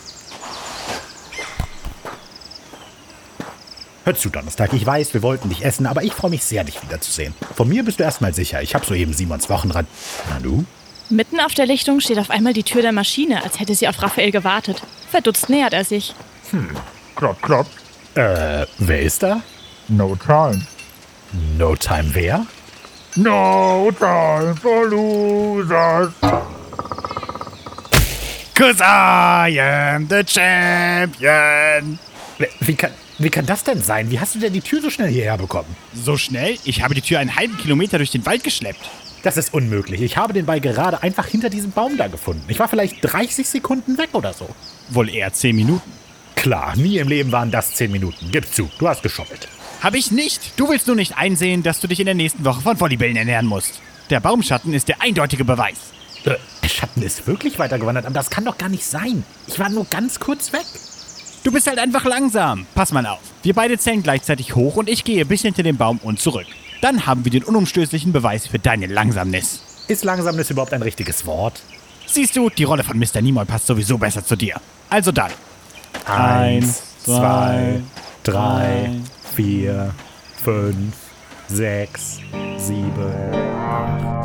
Hör 4.03 4.15
zu, 4.15 4.29
Donnerstag. 4.29 4.73
Ich 4.73 4.85
weiß, 4.85 5.13
wir 5.13 5.21
wollten 5.21 5.49
dich 5.49 5.63
essen, 5.63 5.85
aber 5.85 6.03
ich 6.03 6.13
freue 6.13 6.31
mich 6.31 6.43
sehr, 6.43 6.63
dich 6.63 6.81
wiederzusehen. 6.81 7.35
Von 7.55 7.69
mir 7.69 7.83
bist 7.83 7.99
du 7.99 8.03
erstmal 8.03 8.33
sicher. 8.33 8.61
Ich 8.61 8.73
habe 8.73 8.85
soeben 8.85 9.13
Simons 9.13 9.49
Wochenrad. 9.49 9.85
Na 10.29 10.39
du? 10.39 10.65
Mitten 11.11 11.41
auf 11.41 11.53
der 11.53 11.65
Lichtung 11.65 11.99
steht 11.99 12.19
auf 12.19 12.29
einmal 12.29 12.53
die 12.53 12.63
Tür 12.63 12.81
der 12.81 12.93
Maschine, 12.93 13.43
als 13.43 13.59
hätte 13.59 13.75
sie 13.75 13.87
auf 13.87 14.01
Raphael 14.01 14.31
gewartet. 14.31 14.81
Verdutzt 15.09 15.49
nähert 15.49 15.73
er 15.73 15.83
sich. 15.83 16.15
Klopp, 17.15 17.41
klopp. 17.41 17.67
Äh, 18.15 18.65
wer 18.77 19.01
ist 19.01 19.21
da? 19.21 19.41
No 19.89 20.15
time. 20.15 20.65
No 21.57 21.75
Time 21.75 22.09
wer? 22.13 22.45
No 23.15 23.91
time 23.97 24.55
for 24.55 24.87
losers. 24.87 26.13
Cause 28.53 28.81
I 28.81 29.59
am 29.59 30.07
the 30.07 30.23
champion. 30.25 31.99
Wie 32.61 32.75
kann, 32.75 32.91
wie 33.17 33.29
kann 33.29 33.45
das 33.45 33.63
denn 33.63 33.81
sein? 33.81 34.09
Wie 34.11 34.19
hast 34.19 34.35
du 34.35 34.39
denn 34.39 34.53
die 34.53 34.61
Tür 34.61 34.81
so 34.81 34.89
schnell 34.89 35.09
hierher 35.09 35.37
bekommen? 35.37 35.75
So 35.93 36.15
schnell? 36.15 36.57
Ich 36.63 36.81
habe 36.83 36.95
die 36.95 37.01
Tür 37.01 37.19
einen 37.19 37.35
halben 37.35 37.57
Kilometer 37.57 37.97
durch 37.97 38.11
den 38.11 38.25
Wald 38.25 38.43
geschleppt. 38.43 38.89
Das 39.23 39.37
ist 39.37 39.53
unmöglich. 39.53 40.01
Ich 40.01 40.17
habe 40.17 40.33
den 40.33 40.45
Ball 40.45 40.59
gerade 40.59 41.03
einfach 41.03 41.27
hinter 41.27 41.49
diesem 41.49 41.71
Baum 41.71 41.97
da 41.97 42.07
gefunden. 42.07 42.43
Ich 42.47 42.57
war 42.59 42.67
vielleicht 42.67 42.97
30 43.01 43.47
Sekunden 43.47 43.97
weg 43.97 44.09
oder 44.13 44.33
so. 44.33 44.49
Wohl 44.89 45.09
eher 45.09 45.31
zehn 45.33 45.55
Minuten. 45.55 45.91
Klar, 46.35 46.75
nie 46.75 46.97
im 46.97 47.07
Leben 47.07 47.31
waren 47.31 47.51
das 47.51 47.75
10 47.75 47.91
Minuten. 47.91 48.29
Gib 48.31 48.51
zu, 48.51 48.69
du 48.79 48.87
hast 48.87 49.03
geschoppelt. 49.03 49.47
Hab 49.83 49.93
ich 49.93 50.11
nicht. 50.11 50.59
Du 50.59 50.69
willst 50.69 50.87
nur 50.87 50.95
nicht 50.95 51.17
einsehen, 51.17 51.61
dass 51.61 51.79
du 51.79 51.87
dich 51.87 51.99
in 51.99 52.07
der 52.07 52.15
nächsten 52.15 52.43
Woche 52.45 52.61
von 52.61 52.79
Volleybällen 52.79 53.15
ernähren 53.15 53.45
musst. 53.45 53.79
Der 54.09 54.19
Baumschatten 54.19 54.73
ist 54.73 54.87
der 54.87 55.01
eindeutige 55.01 55.45
Beweis. 55.45 55.77
Äh, 56.25 56.35
Der 56.63 56.69
Schatten 56.69 57.03
ist 57.03 57.27
wirklich 57.27 57.59
weitergewandert, 57.59 58.05
aber 58.05 58.15
das 58.15 58.29
kann 58.31 58.45
doch 58.45 58.57
gar 58.57 58.69
nicht 58.69 58.85
sein. 58.85 59.23
Ich 59.47 59.59
war 59.59 59.69
nur 59.69 59.85
ganz 59.85 60.19
kurz 60.19 60.51
weg. 60.51 60.65
Du 61.43 61.51
bist 61.51 61.67
halt 61.67 61.79
einfach 61.79 62.05
langsam. 62.05 62.65
Pass 62.73 62.91
mal 62.91 63.05
auf. 63.05 63.19
Wir 63.43 63.53
beide 63.53 63.77
zählen 63.77 64.01
gleichzeitig 64.03 64.55
hoch 64.55 64.75
und 64.77 64.89
ich 64.89 65.03
gehe 65.03 65.25
bis 65.25 65.41
hinter 65.43 65.63
den 65.63 65.77
Baum 65.77 65.99
und 66.03 66.19
zurück. 66.19 66.45
Dann 66.81 67.05
haben 67.05 67.23
wir 67.23 67.31
den 67.31 67.43
unumstößlichen 67.43 68.11
Beweis 68.11 68.47
für 68.47 68.57
deine 68.59 68.87
Langsamnis. 68.87 69.61
Ist 69.87 70.03
Langsamnis 70.03 70.49
überhaupt 70.49 70.73
ein 70.73 70.81
richtiges 70.81 71.25
Wort? 71.27 71.61
Siehst 72.07 72.35
du, 72.35 72.49
die 72.49 72.63
Rolle 72.63 72.83
von 72.83 72.97
Mr. 72.97 73.21
Nimoy 73.21 73.45
passt 73.45 73.67
sowieso 73.67 73.97
besser 73.97 74.25
zu 74.25 74.35
dir. 74.35 74.55
Also 74.89 75.11
dann. 75.11 75.31
Eins, 76.05 76.81
zwei, 77.03 77.81
drei, 78.23 78.89
vier, 79.35 79.93
fünf, 80.43 80.95
sechs, 81.47 82.17
sieben, 82.57 83.13
acht. 83.55 84.20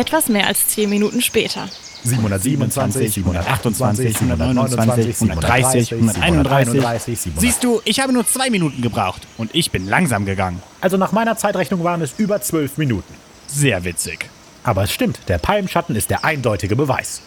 Etwas 0.00 0.30
mehr 0.30 0.46
als 0.46 0.66
zehn 0.66 0.88
Minuten 0.88 1.20
später. 1.20 1.68
727, 2.04 3.12
728, 3.12 4.16
729, 4.16 5.20
130, 5.20 5.92
131. 5.92 6.14
731. 6.16 7.32
Siehst 7.36 7.62
du, 7.62 7.82
ich 7.84 8.00
habe 8.00 8.10
nur 8.14 8.26
zwei 8.26 8.48
Minuten 8.48 8.80
gebraucht 8.80 9.20
und 9.36 9.54
ich 9.54 9.70
bin 9.70 9.86
langsam 9.86 10.24
gegangen. 10.24 10.62
Also 10.80 10.96
nach 10.96 11.12
meiner 11.12 11.36
Zeitrechnung 11.36 11.84
waren 11.84 12.00
es 12.00 12.14
über 12.16 12.40
zwölf 12.40 12.78
Minuten. 12.78 13.12
Sehr 13.46 13.84
witzig. 13.84 14.30
Aber 14.64 14.84
es 14.84 14.90
stimmt, 14.90 15.18
der 15.28 15.36
Palmschatten 15.36 15.94
ist 15.94 16.08
der 16.08 16.24
eindeutige 16.24 16.76
Beweis. 16.76 17.20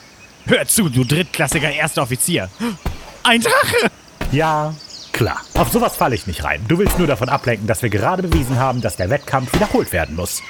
Hör 0.48 0.68
zu, 0.68 0.90
du 0.90 1.04
drittklassiger 1.04 1.72
erster 1.72 2.02
Offizier. 2.02 2.50
Ein 3.22 3.42
Drache! 3.42 3.92
Ja, 4.32 4.74
klar. 5.12 5.42
Auf 5.54 5.72
sowas 5.72 5.96
falle 5.96 6.16
ich 6.16 6.26
nicht 6.26 6.44
rein. 6.44 6.66
Du 6.68 6.80
willst 6.80 6.98
nur 6.98 7.06
davon 7.06 7.30
ablenken, 7.30 7.68
dass 7.68 7.84
wir 7.84 7.92
gerade 7.92 8.24
bewiesen 8.24 8.58
haben, 8.58 8.82
dass 8.82 8.96
der 8.96 9.12
Wettkampf 9.12 9.54
wiederholt 9.54 9.92
werden 9.92 10.16
muss. 10.16 10.42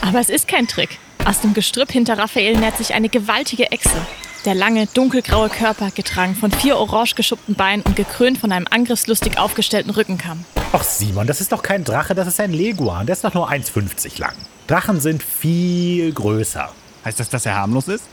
Aber 0.00 0.18
es 0.18 0.30
ist 0.30 0.48
kein 0.48 0.66
Trick. 0.66 0.98
Aus 1.24 1.40
dem 1.40 1.54
Gestrüpp 1.54 1.92
hinter 1.92 2.18
Raphael 2.18 2.56
nährt 2.56 2.76
sich 2.78 2.94
eine 2.94 3.08
gewaltige 3.08 3.70
Echse. 3.70 3.94
Der 4.46 4.54
lange, 4.54 4.86
dunkelgraue 4.86 5.50
Körper, 5.50 5.90
getragen 5.90 6.34
von 6.34 6.50
vier 6.50 6.78
orange 6.78 7.14
geschuppten 7.14 7.54
Beinen 7.54 7.82
und 7.82 7.94
gekrönt 7.94 8.38
von 8.38 8.52
einem 8.52 8.66
angriffslustig 8.70 9.38
aufgestellten 9.38 9.90
Rückenkamm. 9.90 10.44
Och 10.72 10.82
Simon, 10.82 11.26
das 11.26 11.40
ist 11.42 11.52
doch 11.52 11.62
kein 11.62 11.84
Drache, 11.84 12.14
das 12.14 12.26
ist 12.26 12.40
ein 12.40 12.52
Leguan. 12.52 13.06
Der 13.06 13.12
ist 13.14 13.22
doch 13.24 13.34
nur 13.34 13.50
1,50 13.50 14.18
lang. 14.18 14.32
Drachen 14.66 15.00
sind 15.00 15.22
viel 15.22 16.12
größer. 16.12 16.70
Heißt 17.04 17.20
das, 17.20 17.28
dass 17.28 17.44
er 17.44 17.56
harmlos 17.56 17.88
ist? 17.88 18.04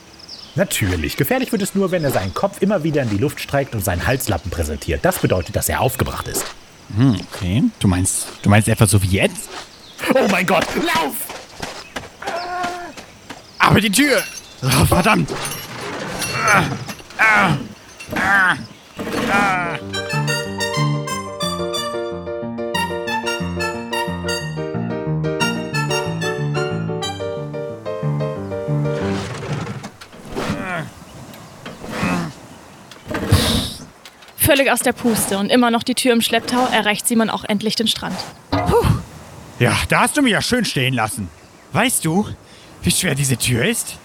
Natürlich. 0.55 1.15
Gefährlich 1.15 1.51
wird 1.51 1.61
es 1.61 1.75
nur, 1.75 1.91
wenn 1.91 2.03
er 2.03 2.11
seinen 2.11 2.33
Kopf 2.33 2.61
immer 2.61 2.83
wieder 2.83 3.03
in 3.03 3.09
die 3.09 3.17
Luft 3.17 3.39
streckt 3.39 3.73
und 3.73 3.85
seinen 3.85 4.05
Halslappen 4.05 4.51
präsentiert. 4.51 5.05
Das 5.05 5.19
bedeutet, 5.19 5.55
dass 5.55 5.69
er 5.69 5.79
aufgebracht 5.79 6.27
ist. 6.27 6.45
Hm, 6.95 7.17
okay. 7.31 7.63
Du 7.79 7.87
meinst, 7.87 8.27
du 8.41 8.49
meinst 8.49 8.67
etwa 8.67 8.85
so 8.85 9.01
wie 9.01 9.07
jetzt? 9.07 9.49
Oh 10.13 10.27
mein 10.29 10.45
Gott, 10.45 10.65
lauf! 10.75 11.36
Aber 13.67 13.81
die 13.81 13.91
Tür! 13.91 14.23
Oh, 14.63 14.85
verdammt! 14.85 15.29
Völlig 34.37 34.71
aus 34.71 34.79
der 34.79 34.93
Puste 34.93 35.37
und 35.37 35.49
immer 35.49 35.71
noch 35.71 35.83
die 35.83 35.93
Tür 35.93 36.13
im 36.13 36.21
Schlepptau 36.21 36.67
erreicht 36.67 37.05
Simon 37.05 37.29
auch 37.29 37.43
endlich 37.43 37.75
den 37.75 37.87
Strand. 37.87 38.17
Ja, 39.59 39.75
da 39.89 39.99
hast 39.99 40.15
du 40.15 40.21
mich 40.21 40.31
ja 40.31 40.41
schön 40.41 40.63
stehen 40.63 40.93
lassen. 40.93 41.29
Weißt 41.73 42.05
du, 42.05 42.25
wie 42.81 42.91
schwer 42.91 43.15
diese 43.15 43.37
Tür 43.37 43.65
ist? 43.65 43.97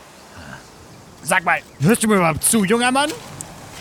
Sag 1.22 1.44
mal, 1.44 1.60
hörst 1.80 2.02
du 2.02 2.08
mir 2.08 2.16
überhaupt 2.16 2.42
zu, 2.42 2.64
junger 2.64 2.90
Mann? 2.90 3.10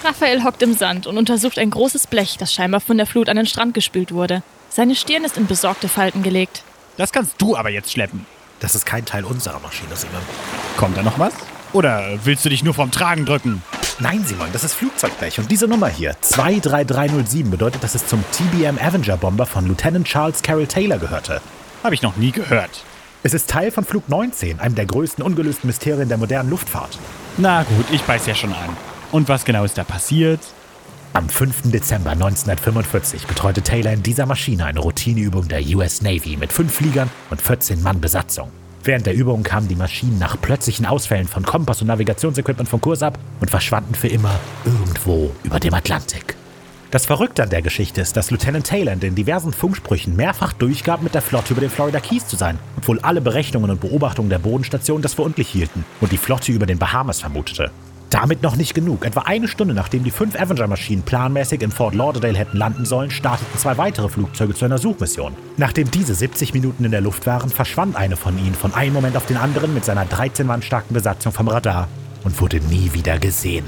Raphael 0.03 0.43
hockt 0.43 0.61
im 0.61 0.75
Sand 0.75 1.07
und 1.07 1.17
untersucht 1.17 1.59
ein 1.59 1.69
großes 1.69 2.07
Blech, 2.07 2.37
das 2.37 2.53
scheinbar 2.53 2.81
von 2.81 2.97
der 2.97 3.05
Flut 3.05 3.29
an 3.29 3.37
den 3.37 3.45
Strand 3.45 3.73
gespült 3.73 4.11
wurde. 4.11 4.43
Seine 4.69 4.95
Stirn 4.95 5.23
ist 5.23 5.37
in 5.37 5.47
besorgte 5.47 5.89
Falten 5.89 6.23
gelegt. 6.23 6.63
Das 6.97 7.11
kannst 7.11 7.41
du 7.41 7.55
aber 7.55 7.69
jetzt 7.69 7.91
schleppen. 7.91 8.25
Das 8.59 8.75
ist 8.75 8.85
kein 8.85 9.05
Teil 9.05 9.25
unserer 9.25 9.59
Maschine, 9.59 9.95
Simon. 9.95 10.21
Kommt 10.77 10.97
da 10.97 11.03
noch 11.03 11.17
was? 11.19 11.33
Oder 11.73 12.19
willst 12.23 12.45
du 12.45 12.49
dich 12.49 12.63
nur 12.63 12.73
vom 12.73 12.91
Tragen 12.91 13.25
drücken? 13.25 13.63
Nein, 13.99 14.23
Simon, 14.25 14.49
das 14.53 14.63
ist 14.63 14.73
Flugzeugblech. 14.73 15.39
Und 15.39 15.49
diese 15.49 15.67
Nummer 15.67 15.87
hier, 15.87 16.15
23307, 16.21 17.49
bedeutet, 17.49 17.83
dass 17.83 17.95
es 17.95 18.07
zum 18.07 18.23
TBM 18.31 18.77
Avenger 18.77 19.17
Bomber 19.17 19.45
von 19.45 19.67
Lieutenant 19.67 20.07
Charles 20.07 20.41
Carroll 20.41 20.67
Taylor 20.67 20.97
gehörte. 20.97 21.41
Habe 21.83 21.95
ich 21.95 22.01
noch 22.01 22.17
nie 22.17 22.31
gehört. 22.31 22.83
Es 23.23 23.35
ist 23.35 23.51
Teil 23.51 23.69
von 23.69 23.85
Flug 23.85 24.09
19, 24.09 24.59
einem 24.59 24.73
der 24.73 24.87
größten 24.87 25.23
ungelösten 25.23 25.67
Mysterien 25.67 26.09
der 26.09 26.17
modernen 26.17 26.49
Luftfahrt. 26.49 26.97
Na 27.37 27.61
gut, 27.61 27.85
ich 27.91 28.01
beiß 28.01 28.25
ja 28.25 28.33
schon 28.33 28.51
an. 28.51 28.75
Und 29.11 29.29
was 29.29 29.45
genau 29.45 29.63
ist 29.63 29.77
da 29.77 29.83
passiert? 29.83 30.39
Am 31.13 31.29
5. 31.29 31.71
Dezember 31.71 32.11
1945 32.11 33.27
betreute 33.27 33.61
Taylor 33.61 33.93
in 33.93 34.01
dieser 34.01 34.25
Maschine 34.25 34.65
eine 34.65 34.79
Routineübung 34.79 35.47
der 35.47 35.61
US 35.75 36.01
Navy 36.01 36.35
mit 36.35 36.51
fünf 36.51 36.73
Fliegern 36.73 37.11
und 37.29 37.39
14 37.39 37.83
Mann 37.83 38.01
Besatzung. 38.01 38.49
Während 38.83 39.05
der 39.05 39.13
Übung 39.13 39.43
kamen 39.43 39.67
die 39.67 39.75
Maschinen 39.75 40.17
nach 40.17 40.41
plötzlichen 40.41 40.87
Ausfällen 40.87 41.27
von 41.27 41.43
Kompass- 41.43 41.81
und 41.81 41.89
Navigationsequipment 41.89 42.67
vom 42.67 42.81
Kurs 42.81 43.03
ab 43.03 43.19
und 43.39 43.51
verschwanden 43.51 43.93
für 43.93 44.07
immer 44.07 44.39
irgendwo 44.65 45.31
über 45.43 45.59
dem 45.59 45.75
Atlantik. 45.75 46.35
Das 46.91 47.05
Verrückte 47.05 47.43
an 47.43 47.49
der 47.49 47.61
Geschichte 47.61 48.01
ist, 48.01 48.17
dass 48.17 48.31
Lieutenant 48.31 48.67
Taylor 48.67 48.91
in 48.91 48.99
den 48.99 49.15
diversen 49.15 49.53
Funksprüchen 49.53 50.13
mehrfach 50.17 50.51
durchgab, 50.51 51.01
mit 51.01 51.15
der 51.15 51.21
Flotte 51.21 51.53
über 51.53 51.61
den 51.61 51.69
Florida 51.69 52.01
Keys 52.01 52.27
zu 52.27 52.35
sein, 52.35 52.59
obwohl 52.75 52.99
alle 52.99 53.21
Berechnungen 53.21 53.71
und 53.71 53.79
Beobachtungen 53.79 54.29
der 54.29 54.39
Bodenstation 54.39 55.01
das 55.01 55.13
für 55.13 55.21
unglücklich 55.21 55.47
hielten 55.47 55.85
und 56.01 56.11
die 56.11 56.17
Flotte 56.17 56.51
über 56.51 56.65
den 56.65 56.79
Bahamas 56.79 57.21
vermutete. 57.21 57.71
Damit 58.09 58.43
noch 58.43 58.57
nicht 58.57 58.73
genug. 58.73 59.05
Etwa 59.05 59.21
eine 59.21 59.47
Stunde 59.47 59.73
nachdem 59.73 60.03
die 60.03 60.11
fünf 60.11 60.35
Avenger-Maschinen 60.37 61.03
planmäßig 61.03 61.61
in 61.61 61.71
Fort 61.71 61.95
Lauderdale 61.95 62.37
hätten 62.37 62.57
landen 62.57 62.83
sollen, 62.83 63.09
starteten 63.09 63.57
zwei 63.57 63.77
weitere 63.77 64.09
Flugzeuge 64.09 64.53
zu 64.53 64.65
einer 64.65 64.77
Suchmission. 64.77 65.33
Nachdem 65.55 65.89
diese 65.89 66.13
70 66.13 66.53
Minuten 66.53 66.83
in 66.83 66.91
der 66.91 66.99
Luft 66.99 67.25
waren, 67.25 67.49
verschwand 67.49 67.95
eine 67.95 68.17
von 68.17 68.37
ihnen 68.37 68.53
von 68.53 68.73
einem 68.73 68.91
Moment 68.91 69.15
auf 69.15 69.27
den 69.27 69.37
anderen 69.37 69.73
mit 69.73 69.85
seiner 69.85 70.03
13 70.03 70.45
Mann 70.45 70.61
starken 70.61 70.93
Besatzung 70.93 71.31
vom 71.31 71.47
Radar 71.47 71.87
und 72.25 72.41
wurde 72.41 72.59
nie 72.59 72.91
wieder 72.91 73.17
gesehen. 73.17 73.63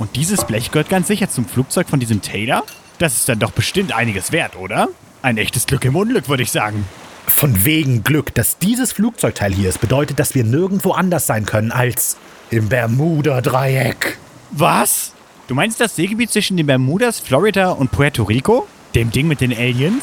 Und 0.00 0.16
dieses 0.16 0.46
Blech 0.46 0.70
gehört 0.70 0.88
ganz 0.88 1.08
sicher 1.08 1.28
zum 1.28 1.44
Flugzeug 1.44 1.86
von 1.90 2.00
diesem 2.00 2.22
Taylor? 2.22 2.64
Das 2.96 3.16
ist 3.16 3.28
dann 3.28 3.38
doch 3.38 3.50
bestimmt 3.50 3.92
einiges 3.92 4.32
wert, 4.32 4.56
oder? 4.56 4.88
Ein 5.20 5.36
echtes 5.36 5.66
Glück 5.66 5.84
im 5.84 5.94
Unglück, 5.94 6.30
würde 6.30 6.42
ich 6.42 6.50
sagen. 6.50 6.86
Von 7.26 7.66
wegen 7.66 8.02
Glück, 8.02 8.34
dass 8.34 8.56
dieses 8.56 8.92
Flugzeugteil 8.92 9.52
hier 9.52 9.68
ist, 9.68 9.78
bedeutet, 9.78 10.18
dass 10.18 10.34
wir 10.34 10.42
nirgendwo 10.42 10.92
anders 10.92 11.26
sein 11.26 11.44
können 11.44 11.70
als 11.70 12.16
im 12.48 12.70
Bermuda-Dreieck. 12.70 14.16
Was? 14.52 15.12
Du 15.48 15.54
meinst 15.54 15.82
das 15.82 15.96
Seegebiet 15.96 16.30
zwischen 16.30 16.56
den 16.56 16.66
Bermudas, 16.66 17.20
Florida 17.20 17.72
und 17.72 17.90
Puerto 17.90 18.22
Rico? 18.22 18.66
Dem 18.94 19.10
Ding 19.10 19.28
mit 19.28 19.42
den 19.42 19.52
Aliens? 19.52 20.02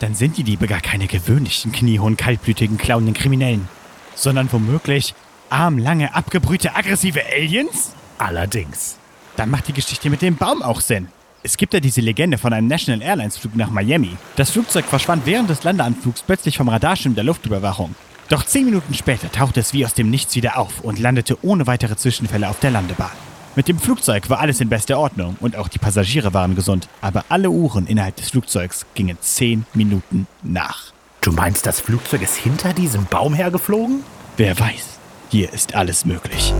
Dann 0.00 0.14
sind 0.14 0.36
die 0.36 0.44
Diebe 0.44 0.66
gar 0.66 0.82
keine 0.82 1.06
gewöhnlichen, 1.06 1.72
kniehohen, 1.72 2.18
kaltblütigen, 2.18 2.76
klauenden 2.76 3.14
Kriminellen, 3.14 3.66
sondern 4.14 4.52
womöglich 4.52 5.14
armlange, 5.48 6.14
abgebrühte, 6.14 6.76
aggressive 6.76 7.22
Aliens? 7.34 7.92
Allerdings. 8.18 8.98
Dann 9.36 9.50
macht 9.50 9.68
die 9.68 9.72
Geschichte 9.72 10.10
mit 10.10 10.22
dem 10.22 10.36
Baum 10.36 10.62
auch 10.62 10.80
Sinn. 10.80 11.08
Es 11.42 11.56
gibt 11.56 11.74
ja 11.74 11.80
diese 11.80 12.00
Legende 12.00 12.38
von 12.38 12.52
einem 12.52 12.68
National 12.68 13.02
Airlines 13.02 13.36
Flug 13.36 13.56
nach 13.56 13.70
Miami. 13.70 14.16
Das 14.36 14.50
Flugzeug 14.50 14.84
verschwand 14.84 15.26
während 15.26 15.50
des 15.50 15.64
Landeanflugs 15.64 16.22
plötzlich 16.22 16.56
vom 16.56 16.68
Radarschirm 16.68 17.14
der 17.14 17.24
Luftüberwachung. 17.24 17.94
Doch 18.28 18.44
zehn 18.44 18.64
Minuten 18.64 18.94
später 18.94 19.30
tauchte 19.30 19.60
es 19.60 19.72
wie 19.72 19.84
aus 19.84 19.94
dem 19.94 20.08
Nichts 20.08 20.36
wieder 20.36 20.56
auf 20.56 20.80
und 20.80 20.98
landete 20.98 21.36
ohne 21.44 21.66
weitere 21.66 21.96
Zwischenfälle 21.96 22.48
auf 22.48 22.60
der 22.60 22.70
Landebahn. 22.70 23.10
Mit 23.56 23.68
dem 23.68 23.78
Flugzeug 23.78 24.30
war 24.30 24.38
alles 24.38 24.60
in 24.60 24.70
bester 24.70 24.98
Ordnung 24.98 25.36
und 25.40 25.56
auch 25.56 25.68
die 25.68 25.78
Passagiere 25.78 26.32
waren 26.32 26.54
gesund, 26.54 26.88
aber 27.02 27.24
alle 27.28 27.50
Uhren 27.50 27.86
innerhalb 27.86 28.16
des 28.16 28.30
Flugzeugs 28.30 28.86
gingen 28.94 29.18
zehn 29.20 29.66
Minuten 29.74 30.26
nach. 30.42 30.92
Du 31.20 31.32
meinst, 31.32 31.66
das 31.66 31.80
Flugzeug 31.80 32.22
ist 32.22 32.36
hinter 32.36 32.72
diesem 32.72 33.04
Baum 33.04 33.34
hergeflogen? 33.34 34.02
Wer 34.38 34.58
weiß, 34.58 34.98
hier 35.28 35.52
ist 35.52 35.74
alles 35.74 36.06
möglich. 36.06 36.54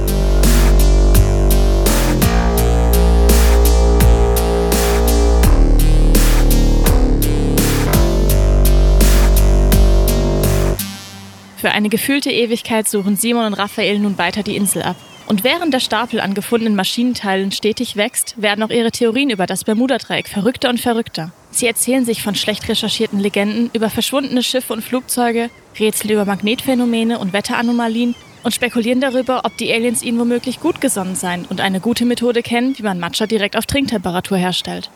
Für 11.62 11.70
eine 11.70 11.90
gefühlte 11.90 12.32
Ewigkeit 12.32 12.88
suchen 12.88 13.14
Simon 13.14 13.46
und 13.46 13.54
Raphael 13.54 14.00
nun 14.00 14.18
weiter 14.18 14.42
die 14.42 14.56
Insel 14.56 14.82
ab. 14.82 14.96
Und 15.28 15.44
während 15.44 15.72
der 15.72 15.78
Stapel 15.78 16.20
an 16.20 16.34
gefundenen 16.34 16.74
Maschinenteilen 16.74 17.52
stetig 17.52 17.94
wächst, 17.94 18.34
werden 18.36 18.64
auch 18.64 18.70
ihre 18.70 18.90
Theorien 18.90 19.30
über 19.30 19.46
das 19.46 19.62
Bermuda-Dreieck 19.62 20.26
verrückter 20.26 20.70
und 20.70 20.80
verrückter. 20.80 21.30
Sie 21.52 21.68
erzählen 21.68 22.04
sich 22.04 22.20
von 22.20 22.34
schlecht 22.34 22.68
recherchierten 22.68 23.20
Legenden 23.20 23.70
über 23.74 23.90
verschwundene 23.90 24.42
Schiffe 24.42 24.72
und 24.72 24.82
Flugzeuge, 24.82 25.50
Rätsel 25.78 26.10
über 26.10 26.24
Magnetphänomene 26.24 27.20
und 27.20 27.32
Wetteranomalien 27.32 28.16
und 28.42 28.52
spekulieren 28.56 29.00
darüber, 29.00 29.42
ob 29.44 29.56
die 29.56 29.72
Aliens 29.72 30.02
ihnen 30.02 30.18
womöglich 30.18 30.58
gut 30.58 30.80
gesonnen 30.80 31.14
seien 31.14 31.44
und 31.48 31.60
eine 31.60 31.78
gute 31.78 32.04
Methode 32.04 32.42
kennen, 32.42 32.76
wie 32.76 32.82
man 32.82 32.98
Matcha 32.98 33.28
direkt 33.28 33.56
auf 33.56 33.66
Trinktemperatur 33.66 34.36
herstellt. 34.36 34.90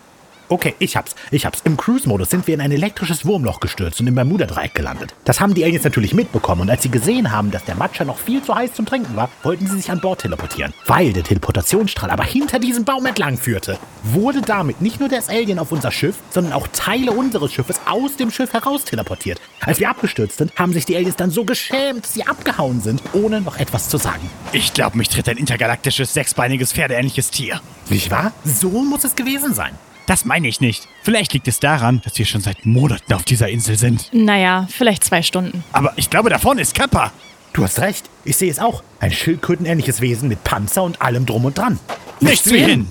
Okay, 0.48 0.74
ich 0.78 0.96
hab's. 0.96 1.16
Ich 1.30 1.44
hab's. 1.44 1.60
Im 1.64 1.76
Cruise-Modus 1.76 2.30
sind 2.30 2.46
wir 2.46 2.54
in 2.54 2.60
ein 2.60 2.70
elektrisches 2.70 3.26
Wurmloch 3.26 3.58
gestürzt 3.58 4.00
und 4.00 4.06
im 4.06 4.14
Bermuda-Dreieck 4.14 4.74
gelandet. 4.74 5.14
Das 5.24 5.40
haben 5.40 5.54
die 5.54 5.64
Aliens 5.64 5.82
natürlich 5.82 6.14
mitbekommen 6.14 6.62
und 6.62 6.70
als 6.70 6.82
sie 6.84 6.88
gesehen 6.88 7.32
haben, 7.32 7.50
dass 7.50 7.64
der 7.64 7.74
Matcha 7.74 8.04
noch 8.04 8.18
viel 8.18 8.42
zu 8.42 8.54
heiß 8.54 8.74
zum 8.74 8.86
Trinken 8.86 9.16
war, 9.16 9.28
wollten 9.42 9.66
sie 9.66 9.76
sich 9.76 9.90
an 9.90 10.00
Bord 10.00 10.20
teleportieren. 10.20 10.72
Weil 10.86 11.12
der 11.12 11.24
Teleportationsstrahl 11.24 12.10
aber 12.10 12.24
hinter 12.24 12.60
diesem 12.60 12.84
Baum 12.84 13.06
entlang 13.06 13.36
führte, 13.36 13.78
wurde 14.04 14.40
damit 14.40 14.80
nicht 14.80 15.00
nur 15.00 15.08
das 15.08 15.28
Alien 15.28 15.58
auf 15.58 15.72
unser 15.72 15.90
Schiff, 15.90 16.16
sondern 16.30 16.52
auch 16.52 16.68
Teile 16.72 17.10
unseres 17.10 17.52
Schiffes 17.52 17.80
aus 17.86 18.16
dem 18.16 18.30
Schiff 18.30 18.52
heraus 18.52 18.84
teleportiert. 18.84 19.40
Als 19.60 19.80
wir 19.80 19.90
abgestürzt 19.90 20.38
sind, 20.38 20.54
haben 20.56 20.72
sich 20.72 20.84
die 20.84 20.96
Aliens 20.96 21.16
dann 21.16 21.30
so 21.30 21.44
geschämt, 21.44 22.04
dass 22.04 22.14
sie 22.14 22.26
abgehauen 22.26 22.80
sind, 22.80 23.02
ohne 23.12 23.40
noch 23.40 23.58
etwas 23.58 23.88
zu 23.88 23.96
sagen. 23.96 24.30
Ich 24.52 24.72
glaube, 24.72 24.96
mich 24.96 25.08
tritt 25.08 25.28
ein 25.28 25.38
intergalaktisches, 25.38 26.14
sechsbeiniges, 26.14 26.72
pferdeähnliches 26.72 27.30
Tier. 27.30 27.60
Nicht 27.90 28.10
wahr? 28.10 28.32
So 28.44 28.70
muss 28.70 29.04
es 29.04 29.16
gewesen 29.16 29.54
sein. 29.54 29.72
Das 30.06 30.24
meine 30.24 30.46
ich 30.46 30.60
nicht. 30.60 30.86
Vielleicht 31.02 31.32
liegt 31.32 31.48
es 31.48 31.58
daran, 31.58 32.00
dass 32.04 32.16
wir 32.16 32.26
schon 32.26 32.40
seit 32.40 32.64
Monaten 32.64 33.12
auf 33.12 33.24
dieser 33.24 33.48
Insel 33.48 33.76
sind. 33.76 34.08
Naja, 34.12 34.68
vielleicht 34.70 35.02
zwei 35.02 35.22
Stunden. 35.22 35.64
Aber 35.72 35.92
ich 35.96 36.10
glaube, 36.10 36.30
da 36.30 36.38
vorne 36.38 36.62
ist 36.62 36.74
Kappa. 36.74 37.12
Du 37.52 37.64
hast 37.64 37.80
recht. 37.80 38.08
Ich 38.24 38.36
sehe 38.36 38.50
es 38.50 38.58
auch. 38.58 38.82
Ein 39.00 39.10
schildkrötenähnliches 39.10 40.00
Wesen 40.00 40.28
mit 40.28 40.44
Panzer 40.44 40.84
und 40.84 41.02
allem 41.02 41.26
drum 41.26 41.44
und 41.44 41.58
dran. 41.58 41.80
Nichts 42.20 42.50
wie 42.50 42.58
hin. 42.62 42.88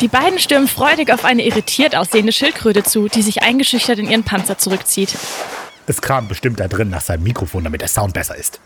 Die 0.00 0.08
beiden 0.08 0.38
stürmen 0.38 0.68
freudig 0.68 1.10
auf 1.12 1.24
eine 1.24 1.44
irritiert 1.44 1.96
aussehende 1.96 2.32
Schildkröte 2.32 2.82
zu, 2.82 3.08
die 3.08 3.22
sich 3.22 3.42
eingeschüchtert 3.42 3.98
in 3.98 4.10
ihren 4.10 4.24
Panzer 4.24 4.58
zurückzieht. 4.58 5.16
Es 5.86 6.02
kramt 6.02 6.28
bestimmt 6.28 6.60
da 6.60 6.68
drin 6.68 6.90
nach 6.90 7.00
seinem 7.00 7.22
Mikrofon, 7.22 7.64
damit 7.64 7.80
der 7.80 7.88
Sound 7.88 8.12
besser 8.12 8.36
ist. 8.36 8.60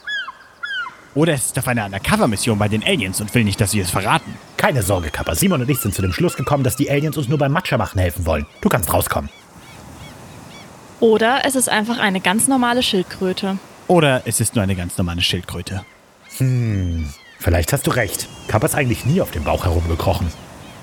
Oder 1.19 1.33
es 1.33 1.47
ist 1.47 1.59
auf 1.59 1.67
einer 1.67 1.85
Undercover-Mission 1.85 2.57
bei 2.61 2.69
den 2.69 2.85
Aliens 2.85 3.21
und 3.21 3.35
will 3.35 3.43
nicht, 3.43 3.61
dass 3.61 3.73
sie 3.73 3.81
es 3.81 3.91
verraten. 3.91 4.35
Keine 4.57 4.85
Sorge, 4.85 5.11
Kappa. 5.11 5.35
Simon 5.35 5.61
und 5.61 5.69
ich 5.69 5.81
sind 5.81 5.93
zu 5.93 6.01
dem 6.01 6.13
Schluss 6.13 6.37
gekommen, 6.37 6.63
dass 6.63 6.77
die 6.77 6.89
Aliens 6.89 7.17
uns 7.17 7.29
nur 7.29 7.39
beim 7.39 7.51
Matcha 7.51 7.77
machen 7.77 7.99
helfen 7.99 8.25
wollen. 8.25 8.47
Du 8.61 8.69
kannst 8.69 8.95
rauskommen. 8.95 9.29
Oder 11.01 11.45
es 11.45 11.57
ist 11.57 11.69
einfach 11.69 11.99
eine 11.99 12.21
ganz 12.21 12.47
normale 12.47 12.85
Schildkröte. 12.85 13.59
Oder 13.89 14.23
es 14.27 14.39
ist 14.39 14.55
nur 14.55 14.63
eine 14.63 14.77
ganz 14.77 14.97
normale 14.97 15.21
Schildkröte. 15.21 15.85
Vielleicht 17.41 17.73
hast 17.73 17.89
du 17.89 17.91
recht. 17.91 18.29
Kappa 18.47 18.67
ist 18.67 18.77
eigentlich 18.77 19.05
nie 19.05 19.21
auf 19.21 19.33
dem 19.33 19.43
Bauch 19.43 19.65
herumgekrochen. 19.65 20.29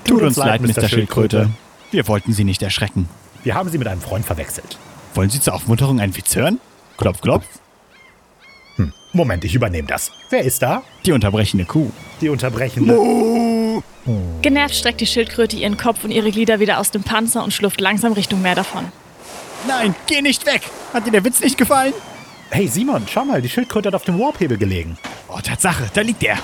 Tut 0.04 0.20
uns 0.20 0.36
leid, 0.36 0.60
Mr. 0.60 0.86
Schildkröte. 0.86 1.48
Wir 1.90 2.06
wollten 2.08 2.34
Sie 2.34 2.44
nicht 2.44 2.62
erschrecken. 2.62 3.08
Wir 3.42 3.54
haben 3.54 3.70
sie 3.70 3.78
mit 3.78 3.88
einem 3.88 4.02
Freund 4.02 4.26
verwechselt. 4.26 4.76
Wollen 5.14 5.30
Sie 5.30 5.40
zur 5.40 5.54
Aufmunterung 5.54 5.98
einen 5.98 6.14
Witz 6.14 6.36
hören? 6.36 6.60
Klopf, 6.98 7.22
klopf. 7.22 7.46
Moment, 9.16 9.44
ich 9.44 9.54
übernehme 9.54 9.88
das. 9.88 10.12
Wer 10.30 10.42
ist 10.42 10.62
da? 10.62 10.82
Die 11.04 11.12
unterbrechende 11.12 11.64
Kuh. 11.64 11.90
Die 12.20 12.28
unterbrechende. 12.28 13.82
Genervt 14.42 14.74
streckt 14.74 15.00
die 15.00 15.06
Schildkröte 15.06 15.56
ihren 15.56 15.76
Kopf 15.76 16.04
und 16.04 16.10
ihre 16.10 16.30
Glieder 16.30 16.60
wieder 16.60 16.78
aus 16.78 16.90
dem 16.90 17.02
Panzer 17.02 17.42
und 17.42 17.52
schlurft 17.52 17.80
langsam 17.80 18.12
Richtung 18.12 18.42
Meer 18.42 18.54
davon. 18.54 18.84
Nein, 19.66 19.94
geh 20.06 20.22
nicht 20.22 20.46
weg! 20.46 20.62
Hat 20.92 21.06
dir 21.06 21.10
der 21.10 21.24
Witz 21.24 21.40
nicht 21.40 21.58
gefallen? 21.58 21.92
Hey 22.50 22.68
Simon, 22.68 23.02
schau 23.10 23.24
mal, 23.24 23.42
die 23.42 23.48
Schildkröte 23.48 23.88
hat 23.88 23.94
auf 23.94 24.04
dem 24.04 24.20
Warphebel 24.20 24.56
gelegen. 24.56 24.96
Oh, 25.28 25.40
Tatsache, 25.42 25.90
da 25.92 26.02
liegt 26.02 26.22
er. 26.22 26.38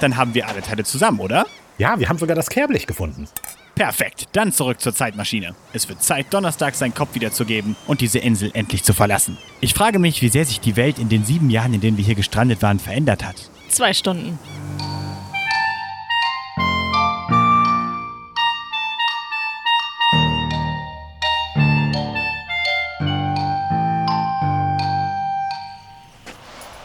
Dann 0.00 0.16
haben 0.16 0.34
wir 0.34 0.46
alle 0.46 0.60
Teile 0.60 0.84
zusammen, 0.84 1.20
oder? 1.20 1.46
Ja, 1.78 1.98
wir 1.98 2.08
haben 2.08 2.18
sogar 2.18 2.36
das 2.36 2.50
Kehrblech 2.50 2.86
gefunden. 2.86 3.26
Perfekt, 3.74 4.28
dann 4.32 4.52
zurück 4.52 4.80
zur 4.80 4.94
Zeitmaschine. 4.94 5.56
Es 5.72 5.88
wird 5.88 6.00
Zeit, 6.00 6.32
Donnerstag 6.32 6.76
seinen 6.76 6.94
Kopf 6.94 7.14
wiederzugeben 7.14 7.74
und 7.88 8.00
diese 8.00 8.20
Insel 8.20 8.52
endlich 8.54 8.84
zu 8.84 8.92
verlassen. 8.92 9.36
Ich 9.60 9.74
frage 9.74 9.98
mich, 9.98 10.22
wie 10.22 10.28
sehr 10.28 10.44
sich 10.44 10.60
die 10.60 10.76
Welt 10.76 11.00
in 11.00 11.08
den 11.08 11.24
sieben 11.24 11.50
Jahren, 11.50 11.74
in 11.74 11.80
denen 11.80 11.96
wir 11.96 12.04
hier 12.04 12.14
gestrandet 12.14 12.62
waren, 12.62 12.78
verändert 12.78 13.24
hat. 13.24 13.50
Zwei 13.68 13.92
Stunden. 13.92 14.38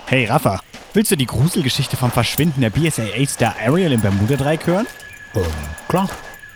Hey 0.07 0.25
Rafa, 0.25 0.59
willst 0.95 1.11
du 1.11 1.15
die 1.15 1.27
Gruselgeschichte 1.27 1.95
vom 1.95 2.09
Verschwinden 2.09 2.61
der 2.61 2.71
BSA 2.71 3.03
A-Star 3.15 3.55
Ariel 3.63 3.91
im 3.91 4.01
Bermuda-Dreieck 4.01 4.65
hören? 4.65 4.87
Ähm, 5.35 5.43
klar. 5.87 6.09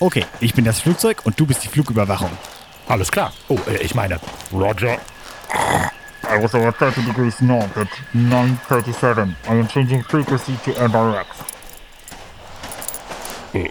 Okay, 0.03 0.25
ich 0.41 0.53
bin 0.53 0.65
das 0.65 0.81
Flugzeug 0.81 1.21
und 1.23 1.39
du 1.39 1.45
bist 1.45 1.63
die 1.63 1.69
Flugüberwachung. 1.69 2.29
Alles 2.89 3.09
klar. 3.09 3.31
Oh, 3.47 3.57
äh, 3.69 3.77
ich 3.77 3.95
meine, 3.95 4.19
Roger. 4.51 4.97
I 6.25 6.43
was 6.43 6.53
over 6.53 6.73
30 6.73 7.05
degrees 7.05 7.39
north 7.39 7.77
at 7.77 7.87
937. 8.11 9.33
I 9.47 9.51
am 9.51 9.67
changing 9.69 10.03
frequency 10.03 10.57
to 10.65 10.71
NRX. 10.71 11.27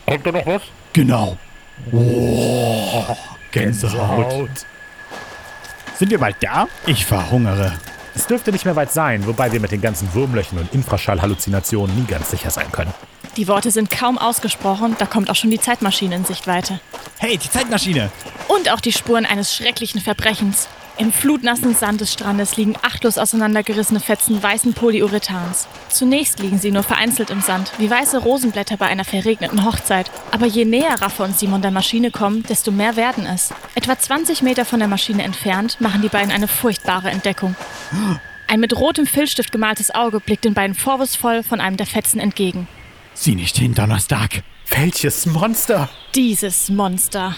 kommt 0.07 0.27
da 0.27 0.33
noch 0.33 0.47
was? 0.47 0.63
Genau. 0.95 1.37
Oh, 1.93 3.15
Gänsehaut. 3.51 4.67
Sind 5.99 6.11
wir 6.11 6.19
bald 6.19 6.37
da? 6.41 6.67
Ich 6.87 7.05
verhungere. 7.05 7.75
Es 8.15 8.27
dürfte 8.27 8.53
nicht 8.53 8.65
mehr 8.65 8.77
weit 8.77 8.93
sein, 8.93 9.27
wobei 9.27 9.53
wir 9.53 9.61
mit 9.61 9.71
den 9.73 9.81
ganzen 9.81 10.13
Wurmlöchern 10.15 10.59
und 10.59 10.73
Infraschallhalluzinationen 10.75 11.97
nie 11.97 12.05
ganz 12.05 12.31
sicher 12.31 12.51
sein 12.51 12.71
können. 12.71 12.93
Die 13.37 13.49
Worte 13.49 13.71
sind 13.71 13.91
kaum 13.91 14.19
ausgesprochen, 14.19 14.95
da 14.99 15.07
kommt 15.07 15.31
auch 15.31 15.35
schon 15.35 15.51
die 15.51 15.61
Zeitmaschine 15.61 16.17
in 16.17 16.25
Sichtweite. 16.25 16.81
Hey, 17.19 17.39
die 17.39 17.49
Zeitmaschine. 17.49 18.11
Und 18.49 18.71
auch 18.71 18.81
die 18.81 18.93
Spuren 18.93 19.25
eines 19.25 19.55
schrecklichen 19.55 20.01
Verbrechens. 20.01 20.69
Im 20.99 21.11
flutnassen 21.11 21.75
Sand 21.75 22.03
des 22.03 22.13
Strandes 22.13 22.57
liegen 22.57 22.75
achtlos 22.83 23.17
auseinandergerissene 23.17 23.99
Fetzen 23.99 24.43
weißen 24.43 24.75
Polyurethans. 24.75 25.67
Zunächst 25.89 26.39
liegen 26.39 26.59
sie 26.59 26.71
nur 26.71 26.83
vereinzelt 26.83 27.31
im 27.31 27.41
Sand, 27.41 27.73
wie 27.79 27.91
weiße 27.91 28.19
Rosenblätter 28.19 28.77
bei 28.77 28.87
einer 28.87 29.05
verregneten 29.05 29.65
Hochzeit. 29.65 30.11
Aber 30.31 30.47
je 30.47 30.67
näher 30.67 31.01
Raffa 31.01 31.25
und 31.25 31.39
Simon 31.39 31.63
der 31.63 31.71
Maschine 31.71 32.11
kommen, 32.11 32.43
desto 32.43 32.71
mehr 32.71 32.97
werden 32.97 33.25
es. 33.25 33.55
Etwa 33.75 33.99
20 33.99 34.43
Meter 34.43 34.67
von 34.67 34.81
der 34.81 34.89
Maschine 34.89 35.23
entfernt 35.23 35.81
machen 35.81 36.03
die 36.03 36.09
beiden 36.09 36.31
eine 36.31 36.49
furchtbare 36.49 37.11
Entdeckung. 37.11 37.57
Ein 38.47 38.61
mit 38.61 38.77
rotem 38.77 39.07
Filzstift 39.07 39.51
gemaltes 39.51 39.95
Auge 39.95 40.21
blickt 40.21 40.45
den 40.45 40.55
beiden 40.55 40.75
vorwurfsvoll 40.75 41.43
von 41.43 41.61
einem 41.61 41.79
der 41.79 41.87
Fetzen 41.87 42.21
entgegen. 42.21 42.69
Sieh 43.15 43.35
nicht 43.35 43.57
hin, 43.57 43.75
Donnerstag. 43.75 44.43
Welches 44.69 45.25
Monster? 45.25 45.89
Dieses 46.15 46.69
Monster. 46.69 47.37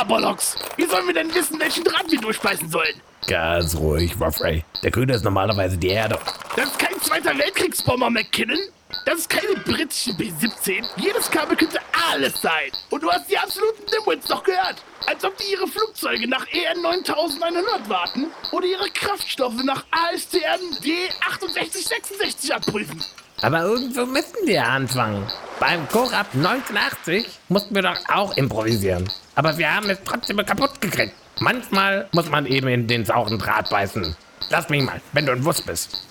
Aberlox! 0.00 0.56
Wie 0.76 0.86
sollen 0.86 1.06
wir 1.06 1.14
denn 1.14 1.34
wissen, 1.34 1.60
welchen 1.60 1.84
Draht 1.84 2.10
wir 2.10 2.20
durchbeißen 2.20 2.70
sollen? 2.70 3.00
Ganz 3.26 3.76
ruhig, 3.76 4.14
Ruffray. 4.18 4.64
Der 4.82 4.90
Köder 4.90 5.14
ist 5.14 5.24
normalerweise 5.24 5.76
die 5.76 5.88
Erde. 5.88 6.18
Das 6.56 6.66
ist 6.66 6.78
kein 6.78 6.98
Zweiter 7.00 7.36
Weltkriegsbomber, 7.36 8.08
McKinnon. 8.08 8.58
Das 9.04 9.20
ist 9.20 9.28
keine 9.28 9.54
britische 9.54 10.14
B-17. 10.14 10.84
Jedes 10.96 11.30
Kabel 11.30 11.56
könnte 11.56 11.78
alles 12.10 12.40
sein. 12.40 12.70
Und 12.90 13.02
du 13.02 13.10
hast 13.10 13.30
die 13.30 13.36
absoluten 13.36 13.82
Nimwits 13.90 14.28
doch 14.28 14.42
gehört. 14.42 14.76
Als 15.06 15.24
ob 15.24 15.36
die 15.36 15.52
ihre 15.52 15.66
Flugzeuge 15.66 16.26
nach 16.26 16.46
EN 16.48 16.80
9100 16.82 17.88
warten 17.88 18.26
oder 18.52 18.66
ihre 18.66 18.88
Kraftstoffe 18.90 19.62
nach 19.62 19.84
ASTM 19.90 20.76
D6866 20.82 22.50
abprüfen. 22.50 23.04
Aber 23.42 23.62
irgendwo 23.62 24.06
müssen 24.06 24.46
wir 24.46 24.64
anfangen. 24.64 25.26
Beim 25.58 25.88
Korab 25.88 26.28
1980 26.32 27.26
mussten 27.48 27.74
wir 27.74 27.82
doch 27.82 27.98
auch 28.08 28.36
improvisieren. 28.36 29.10
Aber 29.34 29.58
wir 29.58 29.74
haben 29.74 29.90
es 29.90 29.98
trotzdem 30.04 30.36
kaputt 30.38 30.80
gekriegt. 30.80 31.14
Manchmal 31.40 32.08
muss 32.12 32.30
man 32.30 32.46
eben 32.46 32.68
in 32.68 32.86
den 32.86 33.04
sauren 33.04 33.38
Draht 33.38 33.68
beißen. 33.68 34.16
Lass 34.50 34.68
mich 34.68 34.82
mal, 34.82 35.00
wenn 35.12 35.26
du 35.26 35.32
ein 35.32 35.44
Wuss 35.44 35.60
bist. 35.60 36.02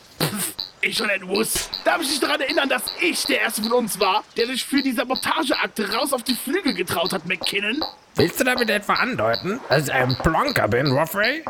Ich 0.81 0.97
schon 0.97 1.09
ein 1.09 1.25
Wuss. 1.27 1.69
Darf 1.85 2.01
ich 2.01 2.09
dich 2.09 2.19
daran 2.19 2.41
erinnern, 2.41 2.67
dass 2.67 2.83
ich 2.99 3.23
der 3.25 3.41
Erste 3.41 3.61
von 3.61 3.71
uns 3.73 3.99
war, 3.99 4.23
der 4.35 4.47
sich 4.47 4.65
für 4.65 4.81
die 4.81 4.91
Sabotageakte 4.91 5.93
raus 5.93 6.11
auf 6.11 6.23
die 6.23 6.35
Flügel 6.35 6.73
getraut 6.73 7.13
hat, 7.13 7.25
McKinnon? 7.25 7.83
Willst 8.15 8.39
du 8.39 8.43
damit 8.43 8.69
etwa 8.69 8.93
andeuten, 8.93 9.59
dass 9.69 9.83
ich 9.87 9.93
ein 9.93 10.17
Plonker 10.17 10.67
bin, 10.67 10.87
Roffrey? 10.87 11.45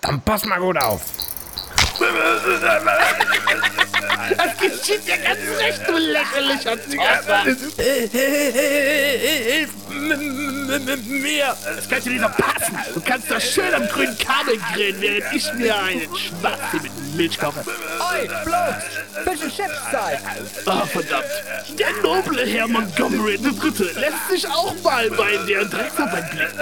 Dann 0.00 0.20
pass 0.22 0.44
mal 0.46 0.60
gut 0.60 0.78
auf. 0.78 1.02
Das 4.36 4.56
geschieht 4.58 5.06
dir 5.06 5.18
ganz 5.18 5.38
recht, 5.58 5.80
du 5.86 5.96
lächerlicher 5.96 6.76
Zauber. 6.82 7.44
Hilf 8.10 9.70
mir! 11.06 11.56
Das 11.64 11.88
könnte 11.88 12.10
dir 12.10 12.20
doch 12.20 12.36
passen. 12.36 12.78
Du 12.94 13.00
kannst 13.00 13.30
doch 13.30 13.40
schön 13.40 13.72
am 13.74 13.86
grünen 13.88 14.16
Kabel 14.18 14.58
grillen, 14.72 15.00
während 15.00 15.32
ich 15.32 15.52
mir 15.54 15.76
einen 15.76 16.08
Schwarztee 16.16 16.80
mit 16.82 16.92
Milch 17.16 17.38
koche. 17.38 17.60
Oi, 17.60 18.28
bloß! 18.44 18.74
Fisch 19.24 19.42
und 19.42 19.56
Chips 19.56 19.90
Zeit! 19.90 20.20
Oh, 20.66 20.86
verdammt. 20.86 21.24
Der 21.78 21.92
noble 22.02 22.44
Herr 22.46 22.68
Montgomery 22.68 23.34
III. 23.34 23.52
lässt 23.94 24.28
sich 24.30 24.46
auch 24.48 24.74
mal 24.82 25.10
bei 25.10 25.36
der 25.46 25.64
Drecksarbeit 25.64 26.30
blicken. 26.30 26.56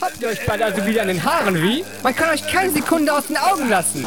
Habt 0.00 0.20
ihr 0.20 0.28
euch 0.28 0.46
beide 0.46 0.64
also 0.64 0.84
wieder 0.84 1.02
an 1.02 1.08
den 1.08 1.22
Haaren, 1.22 1.62
wie? 1.62 1.84
Man 2.02 2.14
kann 2.14 2.30
euch 2.30 2.46
keine 2.46 2.72
Sekunde 2.72 3.12
aus 3.12 3.26
den 3.28 3.36
Augen 3.36 3.68
lassen. 3.68 4.06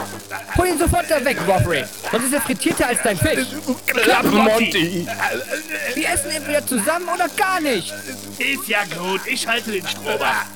Hol 0.58 0.68
ihn 0.68 0.78
sofort 0.78 1.06
da 1.10 1.24
weg, 1.24 1.38
Woffrey. 1.48 1.86
Sonst 2.12 2.26
ist 2.26 2.34
er 2.34 2.42
frittierter 2.42 2.88
als 2.88 3.02
dein 3.02 3.18
Fisch. 3.18 3.48
Klappe, 3.86 4.30
Monty. 4.30 5.08
Wir 5.96 6.10
essen 6.10 6.32
entweder 6.32 6.66
zusammen 6.66 7.08
oder 7.08 7.30
gar 7.30 7.62
nicht. 7.62 7.94
Ist 8.38 8.68
ja 8.68 8.84
gut, 8.84 9.22
ich 9.26 9.48
halte 9.48 9.72
den 9.72 9.88
Strom 9.88 10.22
ab. 10.22 10.48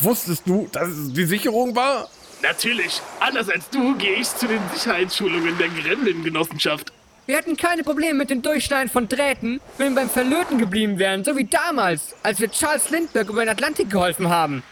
Wusstest 0.00 0.42
du, 0.46 0.68
dass 0.72 0.88
es 0.88 1.12
die 1.12 1.26
Sicherung 1.26 1.76
war? 1.76 2.08
Natürlich, 2.42 3.00
anders 3.20 3.48
als 3.48 3.70
du 3.70 3.94
gehe 3.96 4.14
ich 4.14 4.36
zu 4.36 4.48
den 4.48 4.60
Sicherheitsschulungen 4.74 5.56
der 5.58 5.68
Gremlin-Genossenschaft. 5.68 6.92
Wir 7.24 7.36
hätten 7.36 7.56
keine 7.56 7.84
Probleme 7.84 8.14
mit 8.14 8.30
dem 8.30 8.42
Durchschneiden 8.42 8.90
von 8.90 9.08
Drähten, 9.08 9.60
wenn 9.78 9.94
wir 9.94 10.02
beim 10.02 10.10
Verlöten 10.10 10.58
geblieben 10.58 10.98
wären, 10.98 11.22
so 11.22 11.36
wie 11.36 11.44
damals, 11.44 12.16
als 12.24 12.40
wir 12.40 12.50
Charles 12.50 12.90
Lindbergh 12.90 13.30
über 13.30 13.44
den 13.44 13.50
Atlantik 13.50 13.90
geholfen 13.90 14.28
haben. 14.28 14.64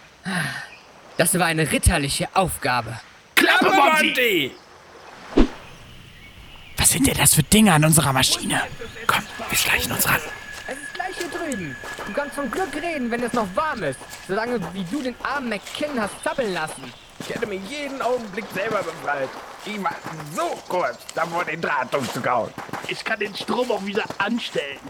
Das 1.16 1.38
war 1.38 1.46
eine 1.46 1.70
ritterliche 1.70 2.28
Aufgabe. 2.34 2.98
Klappe, 3.36 3.70
Monty! 3.70 4.50
Was 6.76 6.90
sind 6.90 7.06
denn 7.06 7.16
das 7.16 7.34
für 7.34 7.42
Dinge 7.44 7.72
an 7.72 7.84
unserer 7.84 8.12
Maschine? 8.12 8.62
Komm, 9.06 9.22
wir 9.48 9.56
schleichen 9.56 9.92
uns 9.92 10.08
ran. 10.08 10.20
Es 10.66 10.76
ist 10.76 10.94
gleich 10.94 11.16
hier 11.16 11.28
drüben. 11.28 11.76
Du 12.06 12.12
kannst 12.12 12.34
vom 12.34 12.50
Glück 12.50 12.74
reden, 12.74 13.10
wenn 13.12 13.22
es 13.22 13.32
noch 13.32 13.46
warm 13.54 13.84
ist. 13.84 14.00
Solange 14.26 14.60
wie 14.74 14.84
du 14.90 15.02
den 15.02 15.14
armen 15.22 15.50
McKinnon 15.50 16.00
hast 16.00 16.14
zappeln 16.24 16.52
lassen. 16.52 16.82
Ich 17.20 17.28
hätte 17.28 17.46
mich 17.46 17.60
jeden 17.68 18.02
Augenblick 18.02 18.46
selber 18.54 18.82
befreit. 18.82 19.28
Ich 19.66 19.82
war 19.82 19.94
so 20.34 20.58
kurz 20.68 20.98
davor, 21.14 21.44
den 21.44 21.60
Draht 21.60 21.94
umzukauen. 21.94 22.52
Ich 22.88 23.04
kann 23.04 23.18
den 23.20 23.34
Strom 23.34 23.70
auch 23.70 23.84
wieder 23.84 24.04
anstellen. 24.18 24.80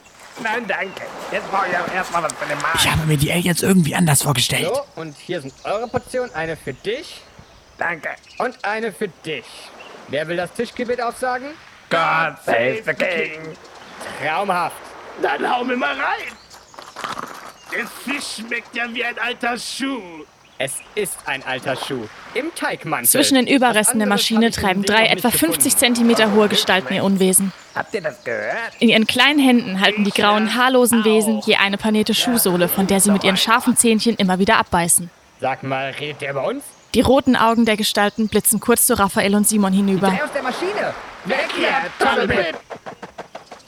Nein, 0.42 0.66
danke. 0.66 1.02
Jetzt 1.32 1.50
brauche 1.50 1.66
ich 1.68 1.76
aber 1.76 1.92
erstmal 1.92 2.22
was 2.22 2.32
für 2.32 2.46
den 2.46 2.58
Magen. 2.62 2.78
Ich 2.78 2.90
habe 2.90 3.06
mir 3.06 3.16
die 3.16 3.32
Aliens 3.32 3.62
irgendwie 3.62 3.94
anders 3.94 4.22
vorgestellt. 4.22 4.70
So, 4.72 5.00
und 5.00 5.16
hier 5.16 5.40
sind 5.40 5.52
eure 5.64 5.88
Portionen. 5.88 6.32
Eine 6.34 6.56
für 6.56 6.72
dich 6.72 7.20
Danke. 7.78 8.10
und 8.38 8.64
eine 8.64 8.92
für 8.92 9.08
dich. 9.08 9.44
Wer 10.08 10.26
will 10.28 10.36
das 10.36 10.52
Tischgebet 10.52 11.00
aufsagen? 11.02 11.48
God 11.90 12.36
save 12.44 12.82
the 12.86 12.94
King. 12.94 13.56
Traumhaft. 14.22 14.76
Dann 15.20 15.50
hau 15.50 15.64
mir 15.64 15.76
mal 15.76 15.94
rein. 15.94 16.32
Der 17.72 17.86
Fisch 17.86 18.36
schmeckt 18.36 18.74
ja 18.74 18.84
wie 18.92 19.04
ein 19.04 19.18
alter 19.18 19.58
Schuh. 19.58 20.24
Es 20.62 20.74
ist 20.94 21.16
ein 21.24 21.42
alter 21.42 21.74
Schuh. 21.74 22.06
Im 22.34 22.54
Teigmantel. 22.54 23.08
Zwischen 23.08 23.36
den 23.36 23.46
Überresten 23.46 23.98
der 23.98 24.06
Maschine 24.06 24.50
treiben 24.50 24.82
drei 24.82 25.06
etwa 25.06 25.28
nicht 25.28 25.38
50 25.38 25.56
gefunden. 25.56 25.78
Zentimeter 25.78 26.32
hohe 26.32 26.48
Gestalten 26.48 26.92
ihr 26.92 27.02
Unwesen. 27.02 27.54
Habt 27.74 27.94
ihr 27.94 28.02
das 28.02 28.22
gehört? 28.24 28.74
In 28.78 28.90
ihren 28.90 29.06
kleinen 29.06 29.40
Händen 29.40 29.80
halten 29.80 30.04
die 30.04 30.10
grauen, 30.10 30.54
haarlosen 30.54 31.02
Wesen 31.02 31.40
je 31.46 31.56
eine 31.56 31.78
panete 31.78 32.12
Schuhsohle, 32.12 32.68
von 32.68 32.86
der 32.86 33.00
sie 33.00 33.10
mit 33.10 33.24
ihren 33.24 33.38
scharfen 33.38 33.74
Zähnchen 33.74 34.16
immer 34.16 34.38
wieder 34.38 34.58
abbeißen. 34.58 35.08
Sag 35.40 35.62
mal, 35.62 35.94
redet 35.98 36.20
der 36.20 36.34
bei 36.34 36.42
uns? 36.42 36.62
Die 36.92 37.00
roten 37.00 37.36
Augen 37.36 37.64
der 37.64 37.78
Gestalten 37.78 38.28
blitzen 38.28 38.60
kurz 38.60 38.86
zu 38.86 38.98
Raphael 38.98 39.34
und 39.36 39.48
Simon 39.48 39.72
hinüber. 39.72 40.10
Der 40.10 40.24
aus 40.26 40.32
der 40.34 40.42
Maschine! 40.42 40.92
Weg 41.24 41.48
hier, 41.56 42.06
Tunnelpip! 42.06 42.58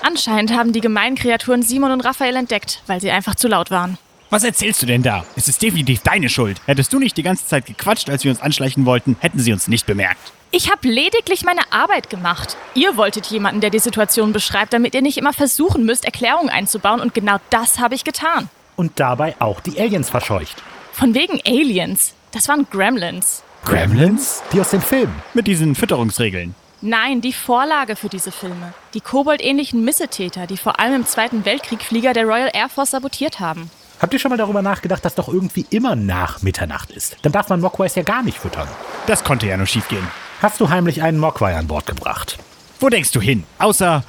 Anscheinend 0.02 0.52
haben 0.52 0.74
die 0.74 0.82
gemeinen 0.82 1.16
Kreaturen 1.16 1.62
Simon 1.62 1.90
und 1.90 2.02
Raphael 2.02 2.36
entdeckt, 2.36 2.82
weil 2.86 3.00
sie 3.00 3.10
einfach 3.10 3.34
zu 3.34 3.48
laut 3.48 3.70
waren. 3.70 3.96
Was 4.32 4.44
erzählst 4.44 4.80
du 4.80 4.86
denn 4.86 5.02
da? 5.02 5.26
Es 5.36 5.46
ist 5.46 5.60
definitiv 5.60 6.00
deine 6.00 6.30
Schuld. 6.30 6.58
Hättest 6.64 6.90
du 6.90 6.98
nicht 6.98 7.18
die 7.18 7.22
ganze 7.22 7.44
Zeit 7.44 7.66
gequatscht, 7.66 8.08
als 8.08 8.24
wir 8.24 8.30
uns 8.30 8.40
anschleichen 8.40 8.86
wollten, 8.86 9.14
hätten 9.20 9.38
sie 9.38 9.52
uns 9.52 9.68
nicht 9.68 9.84
bemerkt. 9.84 10.32
Ich 10.50 10.70
habe 10.70 10.88
lediglich 10.88 11.44
meine 11.44 11.70
Arbeit 11.70 12.08
gemacht. 12.08 12.56
Ihr 12.72 12.96
wolltet 12.96 13.26
jemanden, 13.26 13.60
der 13.60 13.68
die 13.68 13.78
Situation 13.78 14.32
beschreibt, 14.32 14.72
damit 14.72 14.94
ihr 14.94 15.02
nicht 15.02 15.18
immer 15.18 15.34
versuchen 15.34 15.84
müsst, 15.84 16.06
Erklärungen 16.06 16.48
einzubauen 16.48 17.02
und 17.02 17.12
genau 17.12 17.36
das 17.50 17.78
habe 17.78 17.94
ich 17.94 18.04
getan. 18.04 18.48
Und 18.74 18.92
dabei 18.98 19.36
auch 19.38 19.60
die 19.60 19.78
Aliens 19.78 20.08
verscheucht. 20.08 20.62
Von 20.92 21.14
wegen 21.14 21.38
Aliens. 21.44 22.14
Das 22.30 22.48
waren 22.48 22.66
Gremlins. 22.70 23.42
Gremlins? 23.66 24.42
Die 24.54 24.62
aus 24.62 24.70
den 24.70 24.80
Filmen. 24.80 25.14
Mit 25.34 25.46
diesen 25.46 25.74
Fütterungsregeln. 25.74 26.54
Nein, 26.80 27.20
die 27.20 27.34
Vorlage 27.34 27.96
für 27.96 28.08
diese 28.08 28.32
Filme. 28.32 28.72
Die 28.94 29.02
koboldähnlichen 29.02 29.84
Missetäter, 29.84 30.46
die 30.46 30.56
vor 30.56 30.80
allem 30.80 30.94
im 30.94 31.06
Zweiten 31.06 31.44
Weltkrieg 31.44 31.82
Flieger 31.82 32.14
der 32.14 32.24
Royal 32.24 32.50
Air 32.54 32.70
Force 32.70 32.92
sabotiert 32.92 33.38
haben. 33.38 33.70
Habt 34.02 34.12
ihr 34.12 34.18
schon 34.18 34.30
mal 34.30 34.36
darüber 34.36 34.62
nachgedacht, 34.62 35.04
dass 35.04 35.14
doch 35.14 35.28
irgendwie 35.28 35.64
immer 35.70 35.94
nach 35.94 36.42
Mitternacht 36.42 36.90
ist? 36.90 37.18
Dann 37.22 37.30
darf 37.30 37.48
man 37.48 37.60
Mogwais 37.60 37.94
ja 37.94 38.02
gar 38.02 38.24
nicht 38.24 38.36
füttern. 38.36 38.66
Das 39.06 39.22
konnte 39.22 39.46
ja 39.46 39.56
nur 39.56 39.66
schiefgehen. 39.66 40.08
Hast 40.42 40.60
du 40.60 40.70
heimlich 40.70 41.02
einen 41.02 41.20
Mogwai 41.20 41.54
an 41.54 41.68
Bord 41.68 41.86
gebracht? 41.86 42.36
Wo 42.80 42.88
denkst 42.88 43.12
du 43.12 43.20
hin? 43.20 43.44
Außer. 43.60 44.02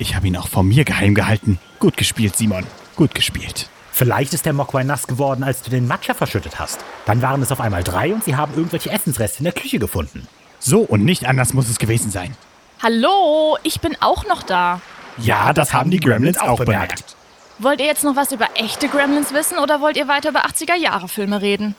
Ich 0.00 0.16
habe 0.16 0.26
ihn 0.26 0.36
auch 0.36 0.48
vor 0.48 0.64
mir 0.64 0.84
geheim 0.84 1.14
gehalten. 1.14 1.60
Gut 1.78 1.96
gespielt, 1.96 2.34
Simon. 2.34 2.66
Gut 2.96 3.14
gespielt. 3.14 3.68
Vielleicht 3.92 4.34
ist 4.34 4.44
der 4.44 4.54
Mogwai 4.54 4.82
nass 4.82 5.06
geworden, 5.06 5.44
als 5.44 5.62
du 5.62 5.70
den 5.70 5.86
Matcha 5.86 6.14
verschüttet 6.14 6.58
hast. 6.58 6.80
Dann 7.06 7.22
waren 7.22 7.40
es 7.40 7.52
auf 7.52 7.60
einmal 7.60 7.84
drei 7.84 8.12
und 8.12 8.24
sie 8.24 8.34
haben 8.34 8.54
irgendwelche 8.56 8.90
Essensreste 8.90 9.38
in 9.38 9.44
der 9.44 9.52
Küche 9.52 9.78
gefunden. 9.78 10.26
So 10.58 10.80
und 10.80 11.04
nicht 11.04 11.26
anders 11.26 11.54
muss 11.54 11.68
es 11.68 11.78
gewesen 11.78 12.10
sein. 12.10 12.36
Hallo, 12.82 13.56
ich 13.62 13.80
bin 13.80 13.96
auch 14.00 14.26
noch 14.26 14.42
da. 14.42 14.80
Ja, 15.16 15.52
das 15.52 15.72
haben 15.72 15.92
die 15.92 16.00
Gremlins 16.00 16.38
auch 16.38 16.58
bemerkt. 16.58 17.14
Wollt 17.60 17.80
ihr 17.80 17.86
jetzt 17.86 18.04
noch 18.04 18.14
was 18.14 18.30
über 18.30 18.48
echte 18.54 18.86
Gremlins 18.88 19.34
wissen 19.34 19.58
oder 19.58 19.80
wollt 19.80 19.96
ihr 19.96 20.06
weiter 20.06 20.28
über 20.28 20.46
80er-Jahre-Filme 20.46 21.42
reden? 21.42 21.74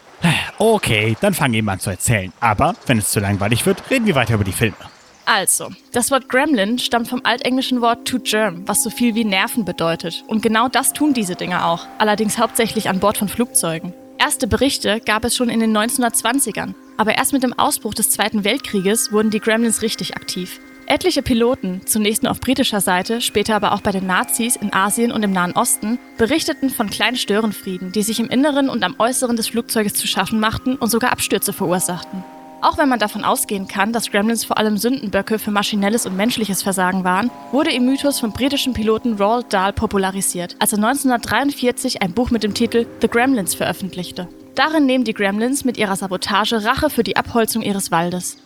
Okay, 0.58 1.16
dann 1.22 1.34
fang 1.34 1.54
eben 1.54 1.70
an 1.70 1.80
zu 1.80 1.90
erzählen. 1.90 2.34
Aber 2.42 2.76
wenn 2.86 2.98
es 2.98 3.12
zu 3.12 3.22
langweilig 3.22 3.66
wird, 3.66 3.90
reden 3.90 4.06
wir 4.06 4.16
weiter 4.16 4.34
über 4.34 4.44
die 4.44 4.52
Filme. 4.52 4.76
Also, 5.24 5.70
das 5.94 6.12
Wort 6.12 6.28
Gremlin 6.28 6.80
stammt 6.80 7.08
vom 7.08 7.22
altenglischen 7.24 7.80
Wort 7.80 8.06
to 8.06 8.20
germ, 8.20 8.68
was 8.68 8.84
so 8.84 8.90
viel 8.90 9.16
wie 9.16 9.24
Nerven 9.24 9.64
bedeutet. 9.64 10.26
Und 10.28 10.42
genau 10.42 10.68
das 10.68 10.92
tun 10.92 11.14
diese 11.14 11.36
Dinge 11.36 11.64
auch, 11.64 11.88
allerdings 11.98 12.38
hauptsächlich 12.38 12.90
an 12.90 13.00
Bord 13.00 13.18
von 13.18 13.30
Flugzeugen. 13.30 13.94
Erste 14.18 14.48
Berichte 14.48 15.00
gab 15.00 15.24
es 15.24 15.38
schon 15.38 15.48
in 15.48 15.62
den 15.62 15.78
1920ern, 15.78 16.74
aber 16.98 17.16
erst 17.16 17.32
mit 17.32 17.44
dem 17.44 17.58
Ausbruch 17.58 17.94
des 17.94 18.10
Zweiten 18.10 18.44
Weltkrieges 18.44 19.14
wurden 19.14 19.30
die 19.30 19.40
Gremlins 19.40 19.82
richtig 19.82 20.18
aktiv. 20.18 20.60
Etliche 20.92 21.22
Piloten, 21.22 21.82
zunächst 21.86 22.24
nur 22.24 22.32
auf 22.32 22.40
britischer 22.40 22.82
Seite, 22.82 23.22
später 23.22 23.56
aber 23.56 23.74
auch 23.74 23.82
bei 23.82 23.92
den 23.92 24.08
Nazis 24.08 24.56
in 24.56 24.74
Asien 24.74 25.12
und 25.12 25.22
im 25.22 25.32
Nahen 25.32 25.52
Osten, 25.52 26.00
berichteten 26.18 26.72
von 26.72 26.90
kleinen 26.90 27.16
Störenfrieden, 27.16 27.92
die 27.92 28.02
sich 28.02 28.20
im 28.20 28.28
Inneren 28.28 28.70
und 28.70 28.84
am 28.84 28.96
Äußeren 28.98 29.36
des 29.36 29.50
Flugzeuges 29.50 29.94
zu 29.94 30.08
schaffen 30.08 30.40
machten 30.40 30.78
und 30.78 30.90
sogar 30.90 31.12
Abstürze 31.12 31.54
verursachten. 31.54 32.24
Auch 32.62 32.80
wenn 32.80 32.90
man 32.90 32.98
davon 32.98 33.24
ausgehen 33.24 33.68
kann, 33.68 33.94
dass 33.94 34.10
Gremlins 34.10 34.44
vor 34.44 34.58
allem 34.58 34.78
Sündenböcke 34.78 35.38
für 35.38 35.52
maschinelles 35.52 36.08
und 36.08 36.18
menschliches 36.18 36.64
Versagen 36.64 37.04
waren, 37.04 37.30
wurde 37.52 37.72
im 37.72 37.86
Mythos 37.86 38.20
vom 38.20 38.34
britischen 38.34 38.74
Piloten 38.74 39.14
Roald 39.14 39.54
Dahl 39.54 39.74
popularisiert, 39.74 40.56
als 40.58 40.74
er 40.74 40.80
1943 40.80 42.02
ein 42.02 42.14
Buch 42.14 42.32
mit 42.32 42.42
dem 42.42 42.56
Titel 42.56 42.88
The 43.00 43.08
Gremlins 43.08 43.54
veröffentlichte. 43.54 44.28
Darin 44.56 44.88
nehmen 44.88 45.04
die 45.04 45.14
Gremlins 45.14 45.64
mit 45.66 45.78
ihrer 45.78 45.96
Sabotage 45.96 46.66
Rache 46.66 46.90
für 46.90 47.04
die 47.04 47.16
Abholzung 47.16 47.62
ihres 47.62 47.92
Waldes. 47.92 48.38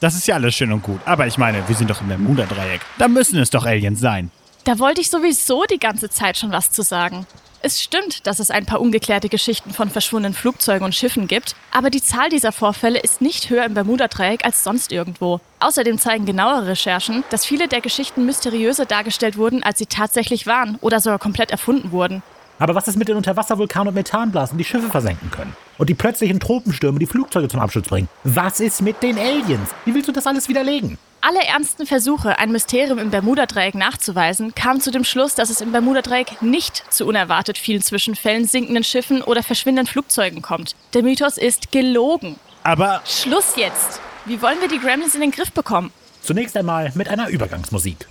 Das 0.00 0.14
ist 0.14 0.26
ja 0.26 0.34
alles 0.34 0.54
schön 0.54 0.72
und 0.72 0.82
gut. 0.82 1.00
Aber 1.04 1.26
ich 1.26 1.36
meine, 1.36 1.68
wir 1.68 1.76
sind 1.76 1.90
doch 1.90 2.00
im 2.00 2.08
Bermuda-Dreieck. 2.08 2.80
Da 2.98 3.06
müssen 3.06 3.38
es 3.38 3.50
doch 3.50 3.66
Aliens 3.66 4.00
sein. 4.00 4.30
Da 4.64 4.78
wollte 4.78 5.02
ich 5.02 5.10
sowieso 5.10 5.64
die 5.64 5.78
ganze 5.78 6.08
Zeit 6.08 6.38
schon 6.38 6.52
was 6.52 6.70
zu 6.70 6.82
sagen. 6.82 7.26
Es 7.62 7.82
stimmt, 7.82 8.26
dass 8.26 8.38
es 8.38 8.50
ein 8.50 8.64
paar 8.64 8.80
ungeklärte 8.80 9.28
Geschichten 9.28 9.74
von 9.74 9.90
verschwundenen 9.90 10.32
Flugzeugen 10.32 10.86
und 10.86 10.94
Schiffen 10.94 11.28
gibt, 11.28 11.54
aber 11.70 11.90
die 11.90 12.02
Zahl 12.02 12.30
dieser 12.30 12.52
Vorfälle 12.52 12.98
ist 12.98 13.20
nicht 13.20 13.50
höher 13.50 13.66
im 13.66 13.74
Bermuda-Dreieck 13.74 14.46
als 14.46 14.64
sonst 14.64 14.92
irgendwo. 14.92 15.40
Außerdem 15.58 15.98
zeigen 15.98 16.24
genauere 16.24 16.68
Recherchen, 16.68 17.22
dass 17.28 17.44
viele 17.44 17.68
der 17.68 17.82
Geschichten 17.82 18.24
mysteriöser 18.24 18.86
dargestellt 18.86 19.36
wurden, 19.36 19.62
als 19.62 19.78
sie 19.78 19.84
tatsächlich 19.84 20.46
waren 20.46 20.78
oder 20.80 21.00
sogar 21.00 21.18
komplett 21.18 21.50
erfunden 21.50 21.92
wurden. 21.92 22.22
Aber 22.60 22.74
was 22.74 22.86
ist 22.86 22.96
mit 22.96 23.08
den 23.08 23.16
Unterwasservulkanen 23.16 23.88
und 23.88 23.94
Methanblasen, 23.94 24.58
die 24.58 24.64
Schiffe 24.64 24.90
versenken 24.90 25.30
können? 25.30 25.56
Und 25.78 25.88
die 25.88 25.94
plötzlichen 25.94 26.38
Tropenstürme, 26.40 26.98
die 26.98 27.06
Flugzeuge 27.06 27.48
zum 27.48 27.58
Absturz 27.58 27.88
bringen? 27.88 28.06
Was 28.22 28.60
ist 28.60 28.82
mit 28.82 29.02
den 29.02 29.18
Aliens? 29.18 29.70
Wie 29.86 29.94
willst 29.94 30.08
du 30.08 30.12
das 30.12 30.26
alles 30.26 30.46
widerlegen? 30.46 30.98
Alle 31.22 31.42
ernsten 31.42 31.86
Versuche, 31.86 32.38
ein 32.38 32.52
Mysterium 32.52 32.98
im 32.98 33.10
Bermuda-Dreieck 33.10 33.74
nachzuweisen, 33.74 34.54
kamen 34.54 34.82
zu 34.82 34.90
dem 34.90 35.04
Schluss, 35.04 35.34
dass 35.34 35.48
es 35.48 35.62
im 35.62 35.72
Bermuda-Dreieck 35.72 36.42
nicht 36.42 36.84
zu 36.90 37.06
unerwartet 37.06 37.56
vielen 37.56 37.80
Zwischenfällen, 37.80 38.44
sinkenden 38.44 38.84
Schiffen 38.84 39.22
oder 39.22 39.42
verschwindenden 39.42 39.90
Flugzeugen 39.90 40.42
kommt. 40.42 40.76
Der 40.92 41.02
Mythos 41.02 41.38
ist 41.38 41.72
gelogen. 41.72 42.36
Aber 42.62 43.00
Schluss 43.06 43.54
jetzt! 43.56 44.02
Wie 44.26 44.42
wollen 44.42 44.60
wir 44.60 44.68
die 44.68 44.78
Gremlins 44.78 45.14
in 45.14 45.22
den 45.22 45.30
Griff 45.30 45.50
bekommen? 45.50 45.92
Zunächst 46.20 46.54
einmal 46.58 46.92
mit 46.94 47.08
einer 47.08 47.28
Übergangsmusik. 47.30 48.06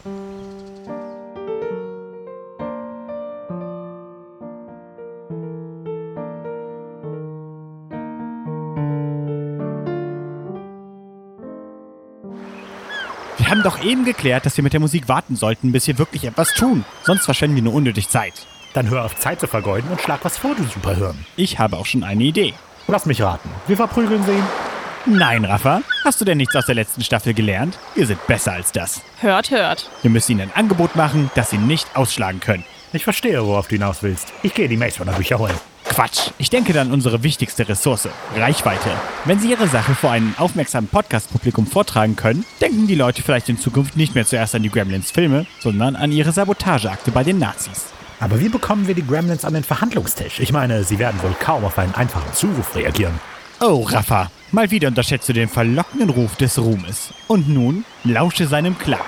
Wir 13.49 13.55
haben 13.55 13.63
doch 13.63 13.83
eben 13.83 14.05
geklärt, 14.05 14.45
dass 14.45 14.57
wir 14.57 14.63
mit 14.63 14.73
der 14.73 14.79
Musik 14.79 15.07
warten 15.07 15.35
sollten, 15.35 15.71
bis 15.71 15.87
wir 15.87 15.97
wirklich 15.97 16.23
etwas 16.23 16.53
tun. 16.53 16.85
Sonst 17.01 17.25
verschwenden 17.25 17.55
wir 17.55 17.63
nur 17.63 17.73
unnötig 17.73 18.07
Zeit. 18.07 18.45
Dann 18.75 18.91
hör 18.91 19.03
auf 19.03 19.15
Zeit 19.15 19.39
zu 19.39 19.47
vergeuden 19.47 19.89
und 19.89 19.99
schlag 19.99 20.19
was 20.21 20.37
vor, 20.37 20.53
du 20.53 20.63
Superhirn. 20.65 21.25
Ich 21.35 21.57
habe 21.57 21.75
auch 21.77 21.87
schon 21.87 22.03
eine 22.03 22.25
Idee. 22.25 22.53
Lass 22.87 23.07
mich 23.07 23.23
raten. 23.23 23.49
Wir 23.65 23.75
verprügeln 23.75 24.23
sie. 24.23 25.09
Nein, 25.11 25.45
Rafa, 25.45 25.81
hast 26.03 26.21
du 26.21 26.25
denn 26.25 26.37
nichts 26.37 26.55
aus 26.55 26.67
der 26.67 26.75
letzten 26.75 27.01
Staffel 27.01 27.33
gelernt? 27.33 27.79
Wir 27.95 28.05
sind 28.05 28.23
besser 28.27 28.51
als 28.51 28.71
das. 28.71 29.01
Hört, 29.19 29.49
hört. 29.49 29.89
Wir 30.03 30.11
müssen 30.11 30.33
ihnen 30.33 30.41
ein 30.41 30.55
Angebot 30.55 30.95
machen, 30.95 31.31
das 31.33 31.49
sie 31.49 31.57
nicht 31.57 31.95
ausschlagen 31.95 32.41
können. 32.41 32.65
Ich 32.93 33.03
verstehe, 33.03 33.43
worauf 33.43 33.67
du 33.67 33.77
hinaus 33.77 34.03
willst. 34.03 34.31
Ich 34.43 34.53
gehe 34.53 34.69
die 34.69 34.77
Maze 34.77 34.99
Runner 34.99 35.13
Bücher 35.13 35.39
holen. 35.39 35.57
Quatsch. 35.89 36.29
Ich 36.37 36.49
denke 36.49 36.71
dann 36.71 36.91
unsere 36.91 37.23
wichtigste 37.23 37.67
Ressource, 37.67 38.07
Reichweite. 38.35 38.91
Wenn 39.25 39.39
Sie 39.39 39.49
Ihre 39.49 39.67
Sache 39.67 39.95
vor 39.95 40.11
einem 40.11 40.33
aufmerksamen 40.37 40.87
Podcast-Publikum 40.87 41.67
vortragen 41.67 42.15
können, 42.15 42.45
denken 42.61 42.87
die 42.87 42.95
Leute 42.95 43.21
vielleicht 43.21 43.49
in 43.49 43.57
Zukunft 43.57 43.97
nicht 43.97 44.15
mehr 44.15 44.25
zuerst 44.25 44.55
an 44.55 44.63
die 44.63 44.69
Gremlins-Filme, 44.69 45.45
sondern 45.59 45.97
an 45.97 46.11
ihre 46.11 46.31
Sabotageakte 46.31 47.11
bei 47.11 47.23
den 47.23 47.39
Nazis. 47.39 47.87
Aber 48.21 48.39
wie 48.39 48.49
bekommen 48.49 48.87
wir 48.87 48.95
die 48.95 49.05
Gremlins 49.05 49.43
an 49.43 49.53
den 49.53 49.63
Verhandlungstisch? 49.63 50.39
Ich 50.39 50.53
meine, 50.53 50.83
sie 50.83 50.99
werden 50.99 51.21
wohl 51.21 51.35
kaum 51.39 51.65
auf 51.65 51.77
einen 51.77 51.95
einfachen 51.95 52.33
Zuruf 52.33 52.75
reagieren. 52.75 53.19
Oh, 53.59 53.83
Rafa, 53.83 54.31
mal 54.51 54.71
wieder 54.71 54.87
unterschätzt 54.87 55.27
du 55.27 55.33
den 55.33 55.49
verlockenden 55.49 56.09
Ruf 56.09 56.35
des 56.35 56.57
Ruhmes. 56.59 57.13
Und 57.27 57.49
nun 57.49 57.83
lausche 58.03 58.47
seinem 58.47 58.77
Klang. 58.77 58.99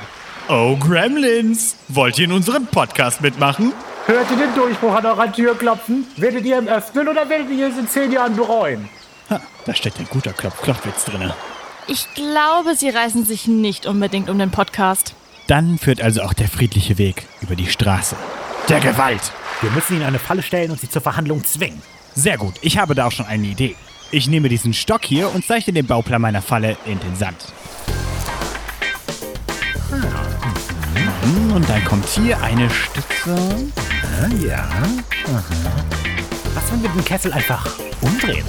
Oh, 0.50 0.76
Gremlins, 0.76 1.78
wollt 1.88 2.20
ihr 2.20 2.26
in 2.26 2.32
unserem 2.34 2.66
Podcast 2.66 3.22
mitmachen? 3.22 3.72
Hört 4.08 4.32
ihr 4.32 4.38
den 4.38 4.54
Durchbruch 4.56 4.94
an 4.96 5.06
eurer 5.06 5.32
Tür 5.32 5.58
klopfen? 5.58 6.06
Werdet 6.18 6.44
ihr 6.46 6.58
ihn 6.60 6.68
öffnen 6.68 7.08
oder 7.08 7.30
werdet 7.30 7.50
ihr 7.52 7.68
es 7.70 7.78
in 7.78 7.88
zehn 7.88 8.12
Jahren 8.12 8.36
bereuen? 8.36 8.90
Ha, 9.30 9.40
da 9.66 9.74
steckt 9.76 10.00
ein 10.00 10.08
guter 10.10 10.34
Klopf-Klopfwitz 10.34 11.06
drinne. 11.06 11.34
Ich 11.88 12.08
glaube, 12.16 12.76
sie 12.76 12.90
reißen 12.90 13.26
sich 13.26 13.48
nicht 13.48 13.86
unbedingt 13.86 14.30
um 14.30 14.38
den 14.40 14.52
Podcast. 14.52 15.14
Dann 15.48 15.78
führt 15.78 16.02
also 16.02 16.22
auch 16.24 16.34
der 16.34 16.48
friedliche 16.48 16.98
Weg 16.98 17.26
über 17.42 17.56
die 17.56 17.68
Straße. 17.68 18.16
Der 18.70 18.80
Gewalt. 18.80 19.32
Wir 19.62 19.72
müssen 19.72 19.96
ihnen 19.98 20.06
eine 20.06 20.20
Falle 20.20 20.42
stellen 20.42 20.72
und 20.72 20.80
sie 20.80 20.90
zur 20.90 21.02
Verhandlung 21.02 21.44
zwingen. 21.44 21.82
Sehr 22.16 22.38
gut, 22.38 22.56
ich 22.62 22.78
habe 22.78 22.96
da 22.96 23.06
auch 23.08 23.12
schon 23.12 23.26
eine 23.26 23.48
Idee. 23.48 23.76
Ich 24.12 24.28
nehme 24.28 24.50
diesen 24.50 24.74
Stock 24.74 25.02
hier 25.06 25.34
und 25.34 25.46
zeichne 25.46 25.74
den 25.74 25.86
Bauplan 25.88 26.22
meiner 26.22 26.42
Falle 26.42 26.76
in 26.86 27.00
den 27.00 27.16
Sand. 27.16 27.38
Mhm, 31.24 31.54
Und 31.54 31.70
dann 31.70 31.84
kommt 31.86 32.08
hier 32.08 32.42
eine 32.42 32.70
Stütze. 32.70 33.36
Ah, 34.12 34.28
ja. 34.44 34.58
Aha. 34.58 35.44
Was, 36.54 36.72
wenn 36.72 36.84
wir 36.84 36.90
den 36.90 37.06
Kessel 37.06 37.32
einfach 37.32 37.66
umdrehen? 38.02 38.46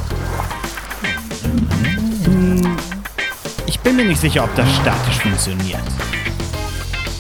Ich 3.67 3.79
bin 3.81 3.97
mir 3.97 4.05
nicht 4.05 4.21
sicher, 4.21 4.45
ob 4.45 4.55
das 4.57 4.69
statisch 4.77 5.19
funktioniert. 5.19 5.83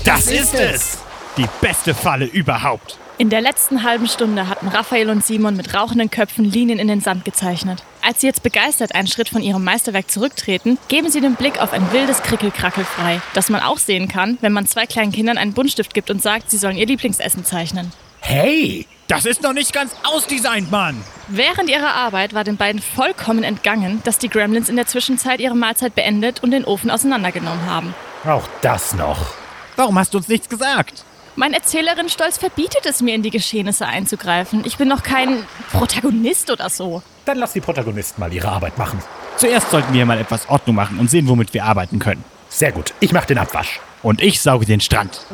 Das 0.05 0.26
ist 0.26 0.55
es! 0.55 0.98
Die 1.37 1.46
beste 1.61 1.94
Falle 1.94 2.26
überhaupt. 2.26 2.98
In 3.18 3.31
der 3.31 3.40
letzten 3.40 3.85
halben 3.85 4.09
Stunde 4.09 4.48
hatten 4.48 4.66
Raphael 4.68 5.09
und 5.09 5.24
Simon 5.24 5.57
mit 5.57 5.74
rauchenden 5.74 6.11
Köpfen 6.11 6.44
Linien 6.44 6.78
in 6.81 6.88
den 6.88 7.00
Sand 7.00 7.24
gezeichnet. 7.24 7.85
Als 8.05 8.20
sie 8.20 8.26
jetzt 8.26 8.42
begeistert 8.42 8.94
einen 8.96 9.07
Schritt 9.07 9.28
von 9.28 9.42
ihrem 9.42 9.62
Meisterwerk 9.62 10.11
zurücktreten, 10.11 10.76
geben 10.88 11.11
sie 11.11 11.20
den 11.20 11.37
Blick 11.37 11.61
auf 11.61 11.72
ein 11.72 11.92
wildes 11.92 12.22
Krickelkrackel 12.22 12.85
frei, 12.85 13.20
das 13.35 13.48
man 13.48 13.61
auch 13.61 13.78
sehen 13.78 14.09
kann, 14.09 14.38
wenn 14.40 14.52
man 14.52 14.66
zwei 14.66 14.87
kleinen 14.87 15.12
Kindern 15.12 15.38
einen 15.38 15.52
Buntstift 15.52 15.94
gibt 15.94 16.11
und 16.11 16.20
sagt, 16.20 16.50
sie 16.50 16.59
sollen 16.59 16.76
ihr 16.76 16.87
Lieblingsessen 16.87 17.44
zeichnen. 17.44 17.92
Hey! 18.24 18.87
Das 19.08 19.26
ist 19.26 19.42
noch 19.42 19.52
nicht 19.52 19.74
ganz 19.74 19.94
ausdesignt, 20.04 20.70
Mann! 20.70 21.02
Während 21.28 21.68
ihrer 21.68 21.94
Arbeit 21.94 22.32
war 22.32 22.44
den 22.44 22.56
beiden 22.56 22.80
vollkommen 22.80 23.42
entgangen, 23.42 24.00
dass 24.04 24.16
die 24.16 24.30
Gremlins 24.30 24.68
in 24.68 24.76
der 24.76 24.87
Zwischenzeit 24.87 25.40
ihre 25.40 25.56
Mahlzeit 25.56 25.94
beendet 25.94 26.42
und 26.42 26.52
den 26.52 26.64
Ofen 26.64 26.90
auseinandergenommen 26.90 27.66
haben. 27.66 27.94
Auch 28.24 28.48
das 28.62 28.94
noch. 28.94 29.35
Warum 29.76 29.98
hast 29.98 30.14
du 30.14 30.18
uns 30.18 30.28
nichts 30.28 30.48
gesagt? 30.48 31.04
Mein 31.35 31.52
Erzählerin-Stolz 31.52 32.38
verbietet 32.38 32.87
es 32.87 33.02
mir, 33.02 33.14
in 33.14 33.22
die 33.22 33.30
Geschehnisse 33.30 33.87
einzugreifen. 33.87 34.62
Ich 34.64 34.76
bin 34.76 34.88
noch 34.88 35.02
kein 35.02 35.44
Protagonist 35.72 36.50
oder 36.50 36.70
so. 36.70 37.02
Dann 37.24 37.38
lass 37.38 37.54
die 37.54 37.61
Protagonisten 37.61 38.20
mal 38.20 38.32
ihre 38.32 38.48
Arbeit 38.48 38.78
machen. 38.78 39.00
Zuerst 39.37 39.70
sollten 39.70 39.92
wir 39.92 40.06
mal 40.06 40.18
etwas 40.18 40.48
Ordnung 40.48 40.76
machen 40.76 40.98
und 40.98 41.11
sehen, 41.11 41.26
womit 41.28 41.52
wir 41.52 41.64
arbeiten 41.64 41.98
können. 41.98 42.24
Sehr 42.48 42.70
gut. 42.70 42.94
Ich 43.00 43.12
mach 43.12 43.24
den 43.24 43.38
Abwasch. 43.38 43.80
Und 44.02 44.22
ich 44.22 44.40
sauge 44.40 44.64
den 44.64 44.80
Strand. 44.80 45.26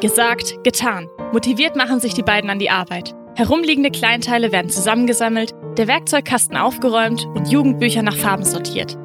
Gesagt, 0.00 0.62
getan. 0.62 1.08
Motiviert 1.32 1.74
machen 1.74 2.00
sich 2.00 2.12
die 2.12 2.22
beiden 2.22 2.50
an 2.50 2.58
die 2.58 2.68
Arbeit. 2.68 3.14
Herumliegende 3.34 3.90
Kleinteile 3.90 4.52
werden 4.52 4.70
zusammengesammelt, 4.70 5.54
der 5.78 5.88
Werkzeugkasten 5.88 6.56
aufgeräumt 6.56 7.24
und 7.34 7.48
Jugendbücher 7.48 8.02
nach 8.02 8.16
Farben 8.16 8.44
sortiert. 8.44 8.98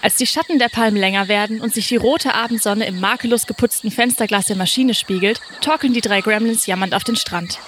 Als 0.00 0.14
die 0.14 0.26
Schatten 0.26 0.60
der 0.60 0.68
Palmen 0.68 0.96
länger 0.96 1.26
werden 1.26 1.60
und 1.60 1.74
sich 1.74 1.88
die 1.88 1.96
rote 1.96 2.34
Abendsonne 2.34 2.86
im 2.86 3.00
makellos 3.00 3.46
geputzten 3.46 3.90
Fensterglas 3.90 4.46
der 4.46 4.56
Maschine 4.56 4.94
spiegelt, 4.94 5.40
torkeln 5.60 5.92
die 5.92 6.00
drei 6.00 6.20
Gremlins 6.20 6.66
jammernd 6.66 6.94
auf 6.94 7.02
den 7.02 7.16
Strand. 7.16 7.58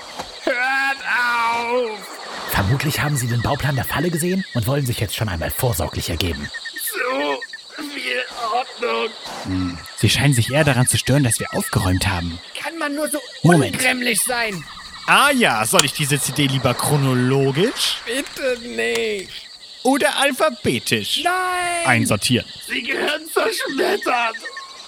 Hört 0.45 0.57
auf! 0.57 2.19
Vermutlich 2.51 3.03
haben 3.03 3.17
sie 3.17 3.27
den 3.27 3.43
Bauplan 3.43 3.75
der 3.75 3.85
Falle 3.85 4.11
gesehen 4.11 4.45
und 4.55 4.69
wollen 4.69 4.87
sich 4.87 5.01
jetzt 5.01 5.17
schon 5.17 5.29
einmal 5.29 5.51
vorsorglich 5.51 6.09
ergeben. 6.09 6.49
So 6.77 7.41
viel 7.83 8.23
Ordnung. 8.53 9.77
Sie 9.97 10.11
scheinen 10.11 10.35
sich 10.35 10.51
eher 10.53 10.65
daran 10.65 10.87
zu 10.87 10.99
stören, 10.99 11.23
dass 11.25 11.39
wir 11.41 11.53
aufgeräumt 11.55 12.07
haben. 12.07 12.39
Kann 12.63 12.77
man 12.79 12.95
nur 12.95 13.09
so 13.09 13.19
Moment. 13.43 13.77
ungremlich 13.77 14.21
sein? 14.23 14.65
Ah 15.07 15.31
ja, 15.33 15.65
soll 15.65 15.85
ich 15.85 15.93
diese 15.93 16.21
CD 16.21 16.47
lieber 16.47 16.75
chronologisch 16.75 17.97
Bitte 18.07 18.59
nicht. 18.69 19.31
oder 19.83 20.17
alphabetisch 20.19 21.23
Nein! 21.25 21.33
einsortieren? 21.87 22.47
Sie 22.69 22.83
gehören 22.83 23.23
zerschmettert. 23.33 24.37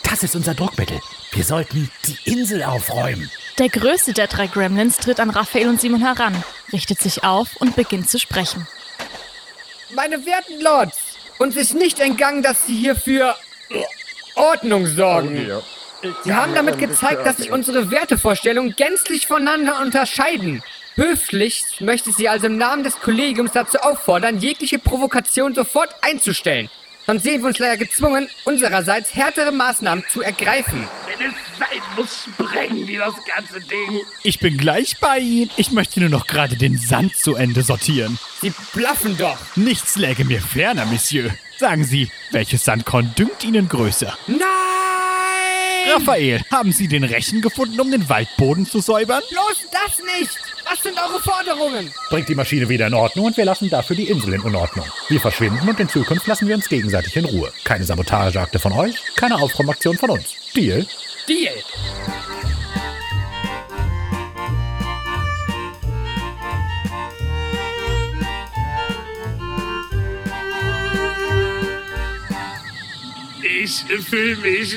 Das 0.03 0.23
ist 0.23 0.37
unser 0.37 0.55
Druckmittel. 0.55 1.01
Wir 1.33 1.45
sollten 1.45 1.91
die 2.07 2.31
Insel 2.31 2.63
aufräumen. 2.63 3.31
Der 3.59 3.69
größte 3.71 4.13
der 4.13 4.27
drei 4.29 4.47
Gremlins 4.47 4.99
tritt 4.99 5.19
an 5.21 5.31
Raphael 5.31 5.69
und 5.69 5.81
Simon 5.81 6.03
heran, 6.03 6.43
richtet 6.73 7.01
sich 7.01 7.25
auf 7.25 7.57
und 7.57 7.75
beginnt 7.77 8.09
zu 8.11 8.19
sprechen. 8.19 8.67
Meine 9.95 10.25
werten 10.25 10.61
Lords, 10.61 10.97
uns 11.43 11.57
ist 11.57 11.75
nicht 11.75 11.99
entgangen, 11.99 12.43
dass 12.43 12.67
Sie 12.67 12.75
hier 12.75 12.95
für 12.95 13.35
Ordnung 14.37 14.87
sorgen. 14.87 15.51
Sie 16.25 16.33
haben 16.33 16.55
damit 16.55 16.79
gezeigt, 16.79 17.27
dass 17.27 17.37
sich 17.37 17.51
unsere 17.51 17.91
Wertevorstellungen 17.91 18.75
gänzlich 18.77 19.27
voneinander 19.27 19.81
unterscheiden. 19.81 20.63
Höflichst 20.95 21.81
möchte 21.81 22.11
ich 22.11 22.17
Sie 22.17 22.29
also 22.29 22.47
im 22.47 22.59
Namen 22.59 22.85
des 22.85 23.01
Kollegiums 23.01 23.53
dazu 23.53 23.79
auffordern, 23.79 24.39
jegliche 24.39 24.79
Provokation 24.79 25.55
sofort 25.55 25.95
einzustellen. 26.03 26.71
Sonst 27.07 27.25
sehen 27.25 27.43
wir 27.43 27.49
uns 27.49 27.59
leider 27.59 27.77
gezwungen, 27.77 28.29
unsererseits 28.45 29.15
härtere 29.15 29.51
Maßnahmen 29.53 30.05
zu 30.09 30.23
ergreifen. 30.23 30.87
Wenn 31.07 31.29
es 31.29 31.35
sein 31.59 31.83
muss, 31.97 32.25
sprengen 32.25 32.87
wir 32.87 33.01
das 33.01 33.15
ganze 33.25 33.61
Ding. 33.61 34.01
Ich 34.23 34.39
bin 34.39 34.57
gleich 34.57 34.99
bei 35.01 35.19
Ihnen. 35.19 35.51
Ich 35.57 35.73
möchte 35.73 36.01
nur 36.01 36.09
noch 36.09 36.27
gerade 36.27 36.57
den 36.57 36.79
Sand 36.79 37.17
zu 37.17 37.35
Ende 37.35 37.63
sortieren. 37.63 38.19
Sie 38.41 38.53
blaffen 38.75 39.17
doch. 39.17 39.39
Nichts 39.57 39.97
läge 39.97 40.25
mir 40.25 40.41
ferner, 40.41 40.87
Monsieur. 40.87 41.31
Sagen 41.59 41.85
Sie, 41.85 42.11
welches 42.31 42.65
Sandkorn 42.65 43.15
dünkt 43.17 43.45
Ihnen 43.45 43.69
größer? 43.69 44.17
Nein! 44.27 45.12
Raphael, 45.91 46.43
haben 46.51 46.73
Sie 46.73 46.89
den 46.89 47.05
Rechen 47.05 47.41
gefunden, 47.41 47.81
um 47.81 47.91
den 47.91 48.09
Waldboden 48.09 48.67
zu 48.67 48.81
säubern? 48.81 49.23
Bloß 49.31 49.67
das 49.71 49.99
nicht! 49.99 50.39
Was 50.65 50.83
sind 50.83 50.97
eure 50.97 51.21
Forderungen? 51.21 51.93
Bringt 52.09 52.29
die 52.29 52.35
Maschine 52.35 52.69
wieder 52.69 52.87
in 52.87 52.95
Ordnung 52.95 53.27
und 53.27 53.37
wir 53.37 53.45
lassen 53.45 53.69
dafür 53.69 53.97
die 53.97 54.09
Insel 54.09 54.35
in 54.35 54.41
Unordnung. 54.41 54.87
Wir 55.09 55.21
verschwinden 55.21 55.69
und 55.69 55.79
in 55.81 55.89
Zukunft 55.89 56.27
lassen 56.27 56.49
wir 56.49 56.55
uns 56.55 56.69
gegenseitig 56.69 57.17
in 57.17 57.25
Ruhe. 57.25 57.53
Keine 57.65 57.85
Sabotageakte 57.85 58.59
von 58.59 58.73
euch, 58.73 58.95
keine 59.17 59.37
Aufräumaktion 59.37 59.99
von 59.99 60.11
uns. 60.11 60.35
Deal? 60.55 60.87
Deal! 61.29 61.53
Ich 73.63 73.85
fühle 74.05 74.37
mich 74.37 74.77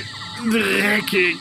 dreckig. 0.49 1.37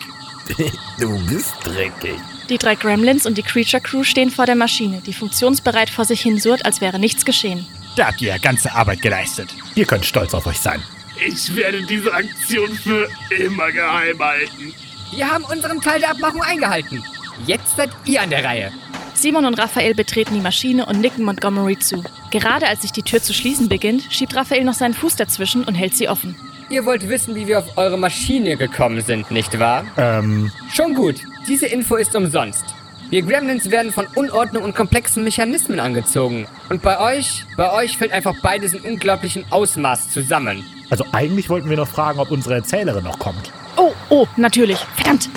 du 0.98 1.26
bist 1.26 1.54
dreckig. 1.62 2.18
Die 2.48 2.58
drei 2.58 2.74
Gremlins 2.74 3.24
und 3.24 3.38
die 3.38 3.42
Creature 3.42 3.82
Crew 3.82 4.04
stehen 4.04 4.30
vor 4.30 4.46
der 4.46 4.54
Maschine, 4.54 5.00
die 5.00 5.14
funktionsbereit 5.14 5.88
vor 5.88 6.04
sich 6.04 6.20
hin 6.20 6.38
surrt, 6.38 6.66
als 6.66 6.80
wäre 6.80 6.98
nichts 6.98 7.24
geschehen. 7.24 7.66
Da 7.96 8.08
habt 8.08 8.20
ihr 8.20 8.28
ja 8.28 8.38
ganze 8.38 8.74
Arbeit 8.74 9.00
geleistet. 9.00 9.54
Ihr 9.74 9.86
könnt 9.86 10.04
stolz 10.04 10.34
auf 10.34 10.46
euch 10.46 10.58
sein. 10.58 10.82
Ich 11.26 11.54
werde 11.54 11.82
diese 11.82 12.12
Aktion 12.12 12.70
für 12.74 13.08
immer 13.38 13.70
geheim 13.70 14.18
halten. 14.18 14.74
Wir 15.12 15.30
haben 15.30 15.44
unseren 15.44 15.80
Teil 15.80 16.00
der 16.00 16.10
Abmachung 16.10 16.42
eingehalten. 16.42 17.02
Jetzt 17.46 17.76
seid 17.76 17.90
ihr 18.04 18.20
an 18.20 18.30
der 18.30 18.44
Reihe. 18.44 18.72
Simon 19.14 19.46
und 19.46 19.54
Raphael 19.54 19.94
betreten 19.94 20.34
die 20.34 20.40
Maschine 20.40 20.86
und 20.86 21.00
nicken 21.00 21.24
Montgomery 21.24 21.78
zu. 21.78 22.02
Gerade 22.30 22.66
als 22.66 22.82
sich 22.82 22.92
die 22.92 23.02
Tür 23.02 23.22
zu 23.22 23.32
schließen 23.32 23.68
beginnt, 23.68 24.06
schiebt 24.10 24.34
Raphael 24.34 24.64
noch 24.64 24.74
seinen 24.74 24.92
Fuß 24.92 25.16
dazwischen 25.16 25.64
und 25.64 25.74
hält 25.74 25.94
sie 25.94 26.08
offen. 26.08 26.36
Ihr 26.70 26.86
wollt 26.86 27.08
wissen, 27.08 27.34
wie 27.34 27.46
wir 27.46 27.58
auf 27.58 27.76
eure 27.76 27.98
Maschine 27.98 28.56
gekommen 28.56 29.00
sind, 29.00 29.30
nicht 29.30 29.58
wahr? 29.58 29.84
Ähm, 29.96 30.50
Schon 30.72 30.94
gut. 30.94 31.16
Diese 31.46 31.66
Info 31.66 31.96
ist 31.96 32.16
umsonst. 32.16 32.64
Wir 33.10 33.22
Gremlins 33.22 33.70
werden 33.70 33.92
von 33.92 34.06
Unordnung 34.14 34.64
und 34.64 34.74
komplexen 34.74 35.24
Mechanismen 35.24 35.78
angezogen. 35.78 36.46
Und 36.70 36.80
bei 36.82 36.98
euch, 36.98 37.44
bei 37.56 37.70
euch 37.72 37.98
fällt 37.98 38.12
einfach 38.12 38.34
beides 38.42 38.72
in 38.72 38.80
unglaublichem 38.80 39.44
Ausmaß 39.50 40.10
zusammen. 40.10 40.64
also 40.90 41.04
eigentlich 41.12 41.50
wollten 41.50 41.68
wir 41.68 41.76
noch 41.76 41.86
fragen, 41.88 42.18
ob 42.18 42.30
unsere 42.30 42.54
Erzählerin 42.54 43.04
noch 43.04 43.18
kommt. 43.18 43.52
Oh, 43.76 43.92
oh, 44.08 44.26
natürlich. 44.36 44.78
Verdammt. 44.96 45.28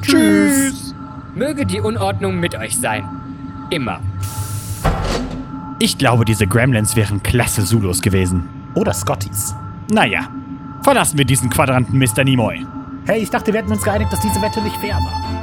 Tschüss. 0.00 0.94
Möge 1.34 1.66
die 1.66 1.80
Unordnung 1.80 2.40
mit 2.40 2.54
euch 2.54 2.76
sein. 2.76 3.06
Immer. 3.70 4.00
Ich 5.78 5.98
glaube, 5.98 6.24
diese 6.24 6.46
Gremlins 6.46 6.96
wären 6.96 7.22
klasse 7.22 7.64
Zulus 7.64 8.00
gewesen. 8.02 8.61
Oder 8.74 8.92
Scotties. 8.92 9.54
Naja, 9.90 10.28
verlassen 10.82 11.18
wir 11.18 11.24
diesen 11.24 11.50
Quadranten, 11.50 11.98
Mr. 11.98 12.24
Nimoy. 12.24 12.66
Hey, 13.06 13.22
ich 13.22 13.30
dachte, 13.30 13.52
wir 13.52 13.60
hätten 13.60 13.72
uns 13.72 13.82
geeinigt, 13.82 14.12
dass 14.12 14.20
diese 14.20 14.40
Wette 14.40 14.62
nicht 14.62 14.76
fair 14.76 14.94
war. 14.94 15.42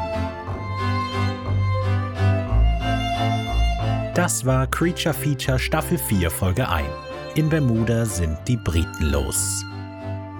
Das 4.15 4.45
war 4.45 4.67
Creature 4.67 5.13
Feature 5.13 5.59
Staffel 5.59 5.97
4 5.97 6.29
Folge 6.31 6.67
1. 6.67 6.87
In 7.35 7.47
Bermuda 7.47 8.05
sind 8.05 8.37
die 8.47 8.57
Briten 8.57 9.11
los. 9.11 9.63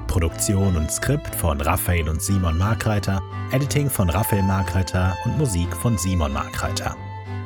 Produktion 0.08 0.76
und 0.76 0.92
Skript 0.92 1.34
von 1.36 1.62
Raphael 1.62 2.10
und 2.10 2.22
Simon 2.22 2.58
Markreiter, 2.58 3.22
Editing 3.52 3.90
von 3.90 4.10
Raphael 4.10 4.44
Markreiter 4.44 5.16
und 5.24 5.38
Musik 5.38 5.74
von 5.76 5.98
Simon 5.98 6.34
Markreiter. 6.34 6.96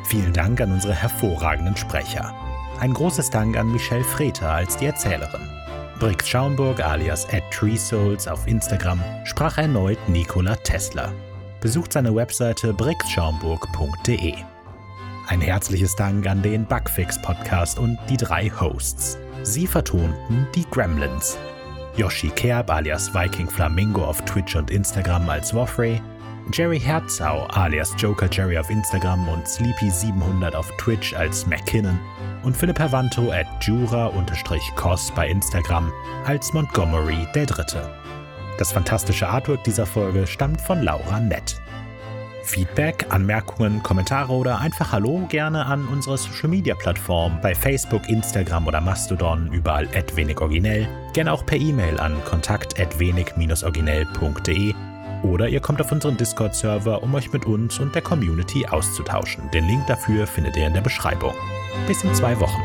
Vielen 0.06 0.34
Dank 0.34 0.62
an 0.62 0.71
unsere 0.71 0.93
hervorragenden 0.93 1.75
Sprecher. 1.75 2.34
Ein 2.84 2.93
großes 2.93 3.30
Dank 3.30 3.56
an 3.56 3.72
Michelle 3.72 4.04
Freter 4.04 4.52
als 4.52 4.76
die 4.76 4.88
Erzählerin. 4.88 5.50
Brix 6.00 6.28
Schaumburg 6.28 6.86
alias 6.86 7.26
at 7.32 7.50
TreeSouls 7.50 8.28
auf 8.28 8.46
Instagram 8.46 9.02
sprach 9.24 9.58
erneut 9.58 9.98
Nikola 10.10 10.58
Tesla. 10.58 11.13
Besucht 11.62 11.93
seine 11.93 12.13
Webseite 12.13 12.74
brixschaumburg.de. 12.74 14.34
Ein 15.30 15.39
herzliches 15.39 15.96
Dank 15.96 16.28
an 16.28 16.41
den 16.41 16.65
Bugfix 16.65 17.22
Podcast 17.22 17.80
und 17.80 17.98
die 18.10 18.17
drei 18.17 18.50
Hosts. 18.50 19.17
Sie 19.43 19.65
vertonten 19.65 20.46
die 20.54 20.65
Gremlins. 20.69 21.38
Yoshi 21.96 22.32
Kerb 22.32 22.69
alias 22.69 23.13
Viking 23.13 23.50
Flamingo 23.50 24.04
auf 24.04 24.22
Twitch 24.26 24.58
und 24.58 24.69
Instagram 24.69 25.30
als 25.30 25.54
Woffrey, 25.54 26.02
Jerry 26.52 26.82
Herzau 26.82 27.46
alias 27.46 27.96
Joker 27.98 28.28
Jerry 28.30 28.58
auf 28.58 28.69
Instagram 28.69 29.26
und 29.30 29.46
Sleepy700 29.48 30.54
auf 30.54 30.69
Twitch 30.76 31.13
als 31.13 31.48
McKinnon 31.48 31.98
und 32.43 32.56
Philipp 32.56 32.79
Hervanto 32.79 33.32
at 33.32 33.47
Jura-Cos 33.62 35.12
bei 35.15 35.27
Instagram 35.27 35.91
als 36.25 36.53
Montgomery 36.53 37.27
der 37.34 37.45
Dritte. 37.45 37.89
Das 38.58 38.71
fantastische 38.71 39.27
Artwork 39.27 39.63
dieser 39.63 39.86
Folge 39.86 40.27
stammt 40.27 40.62
von 40.62 40.84
Laura 40.84 41.19
Nett. 41.19 41.60
Feedback, 42.43 43.06
Anmerkungen, 43.10 43.82
Kommentare 43.82 44.34
oder 44.34 44.60
einfach 44.60 44.91
Hallo 44.91 45.25
gerne 45.29 45.65
an 45.65 45.88
unsere 45.88 46.17
Social 46.17 46.49
Media 46.49 46.75
Plattform 46.75 47.39
bei 47.41 47.56
Facebook, 47.56 48.08
Instagram 48.10 48.67
oder 48.67 48.82
Mastodon, 48.82 49.51
überall 49.51 49.88
at 49.95 50.15
wenig 50.15 50.39
originell. 50.39 50.88
Gerne 51.13 51.32
auch 51.32 51.45
per 51.45 51.58
E-Mail 51.58 51.99
an 51.99 52.15
kontakt 52.25 52.79
at 52.79 52.99
wenig-originell.de 52.99 54.75
oder 55.23 55.47
ihr 55.47 55.62
kommt 55.62 55.79
auf 55.82 55.91
unseren 55.91 56.17
Discord-Server, 56.17 57.01
um 57.01 57.15
euch 57.15 57.32
mit 57.32 57.45
uns 57.45 57.79
und 57.79 57.95
der 57.95 58.01
Community 58.01 58.67
auszutauschen. 58.67 59.49
Den 59.51 59.65
Link 59.67 59.88
dafür 59.88 60.27
findet 60.27 60.58
ihr 60.58 60.67
in 60.67 60.73
der 60.73 60.82
Beschreibung. 60.82 61.34
Bis 61.88 62.03
in 62.03 62.13
zwei 62.15 62.39
Wochen. 62.39 62.62